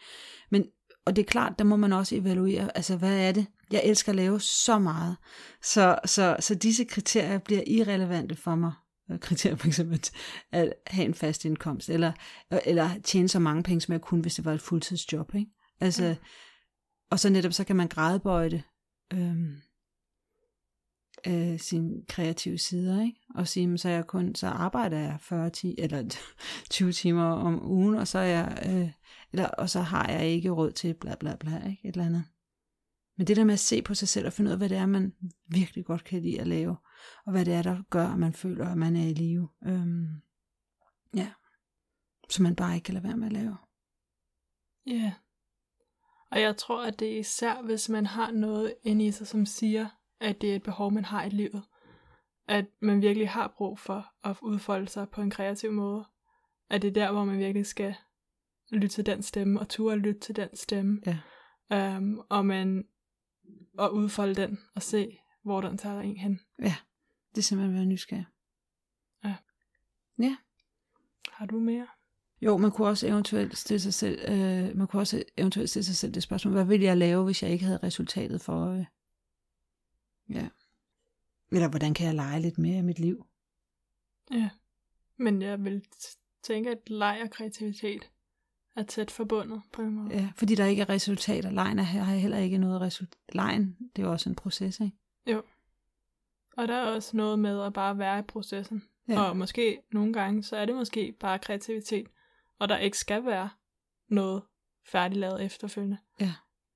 Men, 0.52 0.65
og 1.06 1.15
det 1.15 1.22
er 1.22 1.26
klart, 1.26 1.60
der 1.60 1.65
må 1.65 1.76
man 1.76 1.93
også 1.93 2.15
evaluere, 2.15 2.78
altså 2.78 2.98
hvad 2.98 3.28
er 3.28 3.32
det? 3.32 3.45
Jeg 3.72 3.82
elsker 3.86 4.12
at 4.12 4.15
lave 4.15 4.39
så 4.39 4.80
meget, 4.80 5.15
så, 5.63 6.00
så, 6.06 6.36
så 6.39 6.56
disse 6.56 6.84
kriterier 6.84 7.38
bliver 7.38 7.62
irrelevante 7.67 8.36
for 8.36 8.56
mig. 8.56 8.74
Øh, 9.12 9.19
kriterier 9.19 9.56
for 9.56 9.67
eksempel 9.67 10.10
at 10.52 10.74
have 10.88 11.06
en 11.06 11.13
fast 11.13 11.45
indkomst, 11.45 11.89
eller, 11.89 12.12
eller 12.65 12.89
tjene 13.04 13.30
så 13.30 13.39
mange 13.39 13.63
penge, 13.63 13.82
som 13.82 13.93
jeg 13.93 14.02
kunne, 14.02 14.22
hvis 14.22 14.36
det 14.36 14.45
var 14.45 14.54
et 14.54 14.62
fuldtidsjob, 14.62 15.36
ikke? 15.36 15.52
Altså, 15.80 16.06
ja. 16.06 16.15
og 17.10 17.19
så 17.19 17.30
netop, 17.30 17.54
så 17.54 17.63
kan 17.63 17.76
man 17.76 17.88
grædebøje 17.88 18.50
det. 18.50 18.63
Øhm, 19.13 19.56
øh, 21.28 21.60
sine 21.60 22.06
kreative 22.08 22.58
sider, 22.58 23.02
ikke? 23.02 23.19
Og 23.36 23.48
sige, 23.48 23.78
så, 23.78 23.89
jeg 23.89 24.08
kun, 24.08 24.36
så 24.36 24.48
arbejder 24.48 25.00
jeg 25.00 25.17
40 25.22 25.50
ti, 25.50 25.76
eller 25.78 26.04
20 26.69 26.91
timer 26.91 27.26
om 27.26 27.72
ugen, 27.72 27.95
og 27.95 28.08
så, 28.08 28.19
er 28.19 28.24
jeg, 28.24 28.63
øh, 28.65 28.91
eller, 29.32 29.48
og 29.48 29.69
så 29.69 29.82
har 29.82 30.10
jeg 30.10 30.28
ikke 30.28 30.50
råd 30.50 30.72
til 30.72 30.93
bla 30.93 31.15
bla 31.15 31.36
bla, 31.36 31.67
ikke? 31.69 31.88
Et 31.88 31.93
eller 31.93 32.06
andet. 32.06 32.24
Men 33.17 33.28
det 33.28 33.38
der 33.38 33.43
med 33.43 33.54
at 33.54 33.60
se 33.60 33.82
på 33.82 33.93
sig 33.93 34.08
selv 34.08 34.28
og 34.28 34.34
finde 34.34 34.50
ud 34.50 34.52
af, 34.52 34.58
hvad 34.58 34.69
det 34.69 34.78
er, 34.78 34.86
man 34.86 35.13
virkelig 35.48 35.86
godt 35.86 36.04
kan 36.04 36.22
lide 36.22 36.41
at 36.41 36.48
lave, 36.48 36.76
og 37.26 37.32
hvad 37.32 37.46
det 37.46 37.54
er, 37.54 37.62
der 37.62 37.84
gør, 37.90 38.08
at 38.08 38.20
man 38.20 38.34
føler, 38.34 38.70
at 38.70 38.78
man 38.78 38.96
er 38.96 39.06
i 39.06 39.14
live. 39.14 39.50
Øhm, 39.66 40.08
ja. 41.16 41.32
Så 42.30 42.44
man 42.44 42.56
bare 42.56 42.76
ikke 42.76 42.86
kan 42.86 42.94
lade 42.94 43.04
være 43.04 43.18
med 43.18 43.28
at 43.28 43.34
lave. 43.34 43.58
Ja. 44.88 44.94
Yeah. 44.94 45.12
Og 46.32 46.42
jeg 46.42 46.58
tror, 46.58 46.86
at 46.86 47.00
det 47.00 47.14
er 47.14 47.20
især, 47.20 47.62
hvis 47.62 47.90
man 47.90 48.06
har 48.06 48.32
noget 48.32 48.76
inde 48.84 49.06
i 49.06 49.12
sig, 49.12 49.28
som 49.28 49.46
siger, 49.46 49.90
at 50.20 50.42
det 50.42 50.52
er 50.52 50.56
et 50.56 50.64
behov, 50.64 50.92
man 50.92 51.06
har 51.06 51.24
i 51.24 51.30
livet. 51.30 51.64
At 52.48 52.66
man 52.82 53.02
virkelig 53.02 53.30
har 53.30 53.54
brug 53.58 53.80
for 53.80 54.06
at 54.24 54.38
udfolde 54.42 54.88
sig 54.88 55.10
på 55.10 55.22
en 55.22 55.30
kreativ 55.30 55.72
måde. 55.72 56.06
At 56.70 56.82
det 56.82 56.88
er 56.88 56.92
der, 56.94 57.12
hvor 57.12 57.26
man 57.26 57.40
virkelig 57.40 57.66
skal 57.66 57.96
lytte 58.72 58.88
til 58.88 59.06
den 59.06 59.24
stemme, 59.24 59.60
og 59.60 59.70
turde 59.70 59.98
lytte 59.98 60.20
til 60.20 60.36
den 60.36 60.50
stemme. 60.56 61.02
Ja. 61.06 61.98
Um, 61.98 62.22
og 62.30 62.46
man 62.46 62.88
og 63.78 63.94
udfolde 63.94 64.36
den, 64.36 64.60
og 64.76 64.82
se, 64.82 65.20
hvor 65.44 65.62
den 65.62 65.78
tager 65.78 66.00
en 66.00 66.18
hen. 66.18 66.40
Ja, 66.62 66.76
det 67.30 67.38
er 67.38 67.42
simpelthen 67.42 67.76
være 67.76 67.86
nysgerrig. 67.86 68.26
Ja. 69.24 69.36
Ja. 70.20 70.38
Har 71.32 71.46
du 71.46 71.60
mere? 71.60 71.88
Jo, 72.42 72.58
man 72.58 72.72
kunne 72.72 72.88
også 72.88 73.08
eventuelt 73.08 73.58
stille 73.58 73.80
sig 73.80 73.94
selv, 73.94 74.20
øh, 74.32 74.78
man 74.78 74.88
kunne 74.88 75.02
også 75.02 75.24
eventuelt 75.38 75.70
stille 75.70 75.84
sig 75.84 75.96
selv 75.96 76.13
det 76.13 76.24
spørgsmål, 76.24 76.54
hvad 76.54 76.65
ville 76.65 76.86
jeg 76.86 76.98
lave, 76.98 77.24
hvis 77.24 77.44
jeg 77.44 77.52
ikke 77.52 77.65
havde 77.65 77.80
resultatet 77.84 78.42
for 78.42 78.54
øje? 78.54 78.88
Ja. 80.30 80.48
Eller 81.52 81.70
hvordan 81.70 81.94
kan 81.94 82.08
jeg 82.08 82.15
lege 82.15 82.42
lidt 82.42 82.58
mere 82.58 82.78
i 82.78 82.82
mit 82.82 83.00
liv? 83.00 83.26
Ja. 84.32 84.50
Men 85.18 85.42
jeg 85.42 85.63
vil 85.63 85.86
tænke, 86.44 86.70
at 86.70 86.89
leg 86.89 87.22
og 87.24 87.30
kreativitet 87.30 88.12
er 88.76 88.84
tæt 88.84 89.12
forbundet 89.12 89.62
på 89.74 89.82
en 89.82 89.94
måde. 89.94 90.15
Ja, 90.15 90.32
fordi 90.36 90.56
der 90.56 90.65
ikke 90.65 90.82
er 90.82 90.89
resultater. 90.89 91.52
Lejen 91.52 91.80
er, 91.80 91.84
har 91.84 92.15
heller 92.15 92.38
ikke 92.38 92.58
noget 92.58 92.82
resultat. 92.82 93.20
Lejen, 93.34 93.78
det 93.96 94.02
er 94.02 94.06
jo 94.06 94.12
også 94.12 94.30
en 94.30 94.36
proces, 94.36 94.80
ikke? 94.80 94.98
Jo. 95.28 95.44
Og 96.60 96.67
der 96.67 96.76
er 96.76 96.86
også 96.95 97.17
noget 97.17 97.39
med 97.39 97.62
at 97.62 97.74
bare 97.74 97.98
være 97.98 98.19
i 98.19 98.22
processen. 98.22 98.84
Ja. 99.10 99.22
Og 99.22 99.38
måske 99.38 99.78
nogle 99.91 100.13
gange, 100.13 100.43
så 100.43 100.56
er 100.56 100.65
det 100.65 100.76
måske 100.76 101.15
bare 101.19 101.39
kreativitet, 101.39 102.08
og 102.60 102.69
der 102.69 102.78
ikke 102.78 102.98
skal 102.98 103.26
være 103.26 103.50
noget 104.10 104.43
færdiglavet 104.91 105.45
efterfølgende. 105.45 105.98
Ja. 106.19 106.34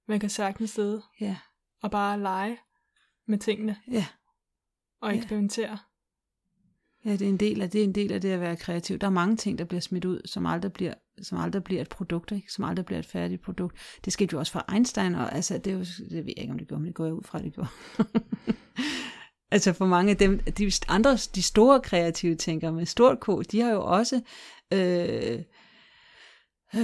Man 0.08 0.20
kan 0.20 0.30
sagtens 0.30 0.70
sidde 0.70 1.02
ja. 1.22 1.38
og 1.82 1.92
bare 1.92 2.20
lege 2.20 2.58
med 3.28 3.38
tingene. 3.38 3.78
Ja. 3.92 4.06
Og 5.02 5.16
eksperimentere. 5.16 5.78
Ja, 7.06 7.12
det 7.12 7.22
er 7.22 7.30
en 7.30 7.38
del 7.38 7.62
af 7.62 7.70
det, 7.70 7.80
er 7.80 7.84
en 7.84 7.96
del 7.96 8.12
af 8.12 8.22
det 8.22 8.30
at 8.30 8.40
være 8.40 8.56
kreativ. 8.56 8.98
Der 8.98 9.08
er 9.08 9.12
mange 9.12 9.36
ting, 9.36 9.58
der 9.58 9.66
bliver 9.66 9.82
smidt 9.82 10.06
ud, 10.06 10.22
som 10.26 10.46
aldrig 10.46 10.74
bliver, 10.74 10.94
som 11.22 11.38
aldrig 11.38 11.64
bliver 11.64 11.82
et 11.82 11.90
produkt, 11.90 12.32
ikke? 12.32 12.52
som 12.52 12.64
aldrig 12.64 12.86
bliver 12.86 13.00
et 13.00 13.06
færdigt 13.06 13.42
produkt. 13.42 13.78
Det 14.06 14.14
skete 14.14 14.34
jo 14.34 14.40
også 14.40 14.52
for 14.52 14.74
Einstein, 14.74 15.16
og 15.16 15.36
altså, 15.36 15.58
det, 15.58 15.74
er 15.74 15.78
jo, 15.78 15.80
det 16.10 16.12
ved 16.12 16.34
jeg 16.36 16.38
ikke, 16.38 16.52
om 16.52 16.58
det 16.58 16.68
gjorde, 16.68 16.82
men 16.82 16.88
det 16.88 16.96
går 16.96 17.06
jeg 17.06 17.14
ud 17.14 17.24
fra, 17.24 17.42
det 17.42 17.54
gjorde. 17.54 17.70
altså 19.54 19.74
for 19.74 19.86
mange 19.86 20.12
af 20.12 20.18
dem, 20.18 20.40
de 20.40 20.72
andre, 20.88 21.16
de 21.16 21.44
store 21.44 21.82
kreative 21.82 22.36
tænkere 22.36 22.72
med 22.72 22.86
stort 22.86 23.20
K, 23.20 23.52
de 23.52 23.60
har 23.60 23.72
jo 23.72 23.86
også 23.86 24.22
øh, 24.74 25.44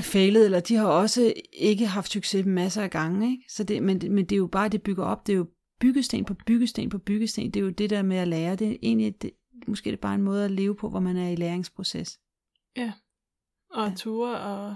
failet, 0.01 0.45
eller 0.45 0.59
de 0.59 0.75
har 0.75 0.87
også 0.87 1.33
ikke 1.53 1.87
haft 1.87 2.11
succes 2.11 2.45
masser 2.45 2.83
af 2.83 2.91
gange, 2.91 3.31
ikke? 3.31 3.43
Så 3.49 3.63
det, 3.63 3.83
men, 3.83 4.01
men 4.09 4.25
det 4.25 4.31
er 4.31 4.37
jo 4.37 4.47
bare, 4.47 4.69
det 4.69 4.83
bygger 4.83 5.03
op, 5.03 5.27
det 5.27 5.33
er 5.33 5.37
jo 5.37 5.47
byggesten 5.79 6.25
på 6.25 6.33
byggesten 6.33 6.89
på 6.89 6.97
byggesten. 6.97 7.51
Det 7.51 7.59
er 7.59 7.63
jo 7.63 7.69
det 7.69 7.89
der 7.89 8.01
med 8.01 8.17
at 8.17 8.27
lære. 8.27 8.55
Det 8.55 8.71
er 8.71 8.77
egentlig, 8.81 9.21
det, 9.21 9.31
måske 9.67 9.91
det 9.91 9.97
er 9.97 10.01
bare 10.01 10.15
en 10.15 10.21
måde 10.21 10.45
at 10.45 10.51
leve 10.51 10.75
på, 10.75 10.89
hvor 10.89 10.99
man 10.99 11.17
er 11.17 11.29
i 11.29 11.35
læringsproces. 11.35 12.19
Ja, 12.77 12.93
og 13.71 13.87
ja. 13.89 13.95
ture 13.95 14.39
og, 14.39 14.75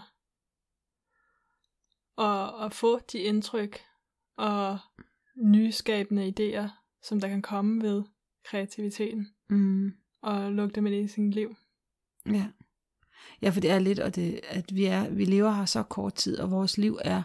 og, 2.15 2.53
og 2.55 2.73
få 2.73 2.99
de 2.99 3.17
indtryk, 3.17 3.81
og 4.37 4.77
nyskabende 5.37 6.33
idéer, 6.39 6.82
som 7.03 7.19
der 7.21 7.27
kan 7.27 7.41
komme 7.41 7.81
ved 7.81 8.03
kreativiteten, 8.45 9.27
Mm. 9.49 9.91
og 10.21 10.51
lukke 10.51 10.75
dem 10.75 10.85
ind 10.87 10.95
i 10.95 11.07
sin 11.07 11.31
liv. 11.31 11.55
Ja. 12.25 12.47
Ja, 13.41 13.49
for 13.49 13.61
det 13.61 13.71
er 13.71 13.79
lidt, 13.79 13.99
og 13.99 14.15
det, 14.15 14.39
at 14.49 14.75
vi, 14.75 14.85
er, 14.85 15.09
vi 15.09 15.25
lever 15.25 15.51
her 15.51 15.65
så 15.65 15.83
kort 15.83 16.13
tid, 16.13 16.39
og 16.39 16.51
vores 16.51 16.77
liv 16.77 16.99
er 17.01 17.23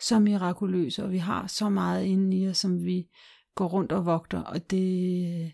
så 0.00 0.18
mirakuløse, 0.18 1.04
og 1.04 1.12
vi 1.12 1.18
har 1.18 1.46
så 1.46 1.68
meget 1.68 2.04
inde 2.04 2.36
i 2.36 2.48
os, 2.48 2.58
som 2.58 2.84
vi 2.84 3.08
går 3.54 3.68
rundt 3.68 3.92
og 3.92 4.06
vogter, 4.06 4.42
og 4.42 4.70
det, 4.70 5.52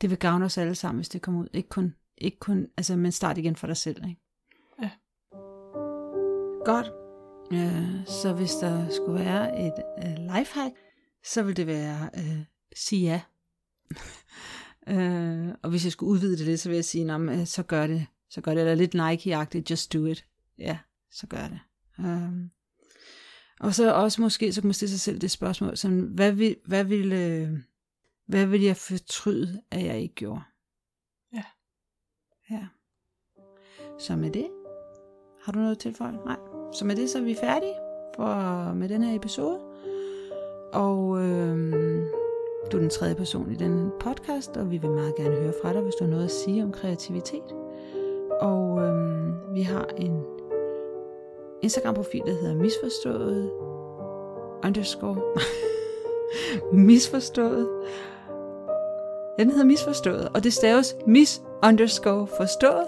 det 0.00 0.10
vil 0.10 0.18
gavne 0.18 0.44
os 0.44 0.58
alle 0.58 0.74
sammen, 0.74 0.98
hvis 0.98 1.08
det 1.08 1.22
kommer 1.22 1.40
ud. 1.40 1.48
Ikke 1.52 1.68
kun, 1.68 1.94
ikke 2.18 2.38
kun 2.38 2.66
altså, 2.76 2.96
men 2.96 3.12
start 3.12 3.38
igen 3.38 3.56
for 3.56 3.66
dig 3.66 3.76
selv. 3.76 4.04
Ikke? 4.08 4.20
Ja. 4.82 4.90
Godt. 6.64 6.86
Øh, 7.52 8.06
så 8.06 8.32
hvis 8.36 8.54
der 8.54 8.88
skulle 8.88 9.24
være 9.24 9.66
et 9.66 9.72
øh, 9.98 10.36
lifehack, 10.36 10.74
så 11.24 11.42
vil 11.42 11.56
det 11.56 11.66
være 11.66 12.10
øh, 12.16 12.44
sige 12.76 13.02
ja. 13.10 13.20
øh, 14.94 15.48
og 15.62 15.70
hvis 15.70 15.84
jeg 15.84 15.92
skulle 15.92 16.10
udvide 16.10 16.38
det 16.38 16.46
lidt, 16.46 16.60
så 16.60 16.68
vil 16.68 16.76
jeg 16.76 16.84
sige, 16.84 17.04
"Nå, 17.04 17.18
men, 17.18 17.40
øh, 17.40 17.46
så 17.46 17.62
gør 17.62 17.86
det. 17.86 18.06
Så 18.30 18.40
gør 18.40 18.54
det. 18.54 18.60
Eller 18.60 18.74
lidt 18.74 18.94
Nike-agtigt, 18.94 19.70
just 19.70 19.92
do 19.92 20.04
it. 20.06 20.26
Ja, 20.58 20.78
så 21.10 21.26
gør 21.26 21.48
det. 21.48 21.60
Um, 21.98 22.50
og 23.60 23.74
så 23.74 23.94
også 23.94 24.20
måske, 24.20 24.52
så 24.52 24.60
kan 24.60 24.68
man 24.68 24.74
stille 24.74 24.90
sig 24.90 25.00
selv 25.00 25.18
det 25.18 25.30
spørgsmål, 25.30 25.76
sådan, 25.76 26.00
hvad 26.00 26.32
vil, 26.32 26.56
hvad 26.66 26.84
vil, 26.84 27.12
øh, 27.12 27.58
hvad 28.26 28.46
vil 28.46 28.62
jeg 28.62 28.76
fortryde, 28.76 29.62
at 29.70 29.84
jeg 29.84 30.00
ikke 30.00 30.14
gjorde? 30.14 30.40
Ja. 31.32 31.44
Ja. 32.50 32.66
Så 33.98 34.16
med 34.16 34.30
det, 34.30 34.48
har 35.44 35.52
du 35.52 35.58
noget 35.58 35.78
tilføje? 35.78 36.12
Nej. 36.12 36.36
Så 36.74 36.84
med 36.84 36.96
det, 36.96 37.10
så 37.10 37.18
er 37.18 37.22
vi 37.22 37.34
færdige 37.40 37.74
for, 38.16 38.72
med 38.74 38.88
den 38.88 39.02
her 39.02 39.16
episode. 39.16 39.60
Og 40.72 41.22
øhm, 41.24 42.04
du 42.72 42.76
er 42.76 42.80
den 42.80 42.90
tredje 42.90 43.14
person 43.14 43.50
i 43.52 43.54
den 43.54 43.90
podcast, 44.00 44.56
og 44.56 44.70
vi 44.70 44.76
vil 44.78 44.90
meget 44.90 45.14
gerne 45.16 45.36
høre 45.36 45.52
fra 45.62 45.72
dig, 45.72 45.80
hvis 45.82 45.94
du 45.94 46.04
har 46.04 46.10
noget 46.10 46.24
at 46.24 46.30
sige 46.30 46.62
om 46.62 46.72
kreativitet. 46.72 47.54
Og 48.40 48.82
øhm, 48.82 49.32
vi 49.54 49.62
har 49.62 49.86
en 49.96 50.22
Instagram-profil, 51.62 52.22
der 52.26 52.34
hedder 52.34 52.54
misforstået 52.54 53.50
underscore 54.64 55.16
misforstået. 56.86 57.68
Ja, 59.38 59.42
den 59.42 59.50
hedder 59.50 59.66
misforstået, 59.66 60.28
og 60.34 60.44
det 60.44 60.52
staves 60.52 60.96
mis 61.06 61.42
underscore 61.66 62.26
forstået. 62.26 62.86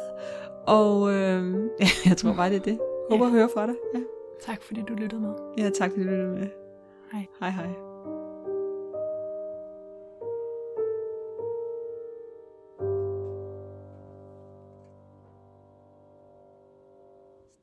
Og 0.67 1.13
øhm, 1.13 1.69
jeg 2.09 2.17
tror 2.17 2.33
bare, 2.33 2.51
det 2.51 2.57
er 2.57 2.61
det. 2.61 2.79
Håber 3.11 3.25
at 3.27 3.31
høre 3.33 3.49
fra 3.55 3.67
dig. 3.67 3.75
Ja, 3.95 4.01
Tak 4.41 4.63
fordi 4.63 4.83
du 4.89 4.95
lyttede 4.95 5.21
med. 5.23 5.31
ja 5.59 5.71
tak 5.71 5.91
fordi 5.91 6.05
du 6.05 6.11
lyttede 6.11 6.31
med. 6.31 6.47
Hej. 7.13 7.27
Hej 7.41 7.51
hej. 7.51 7.90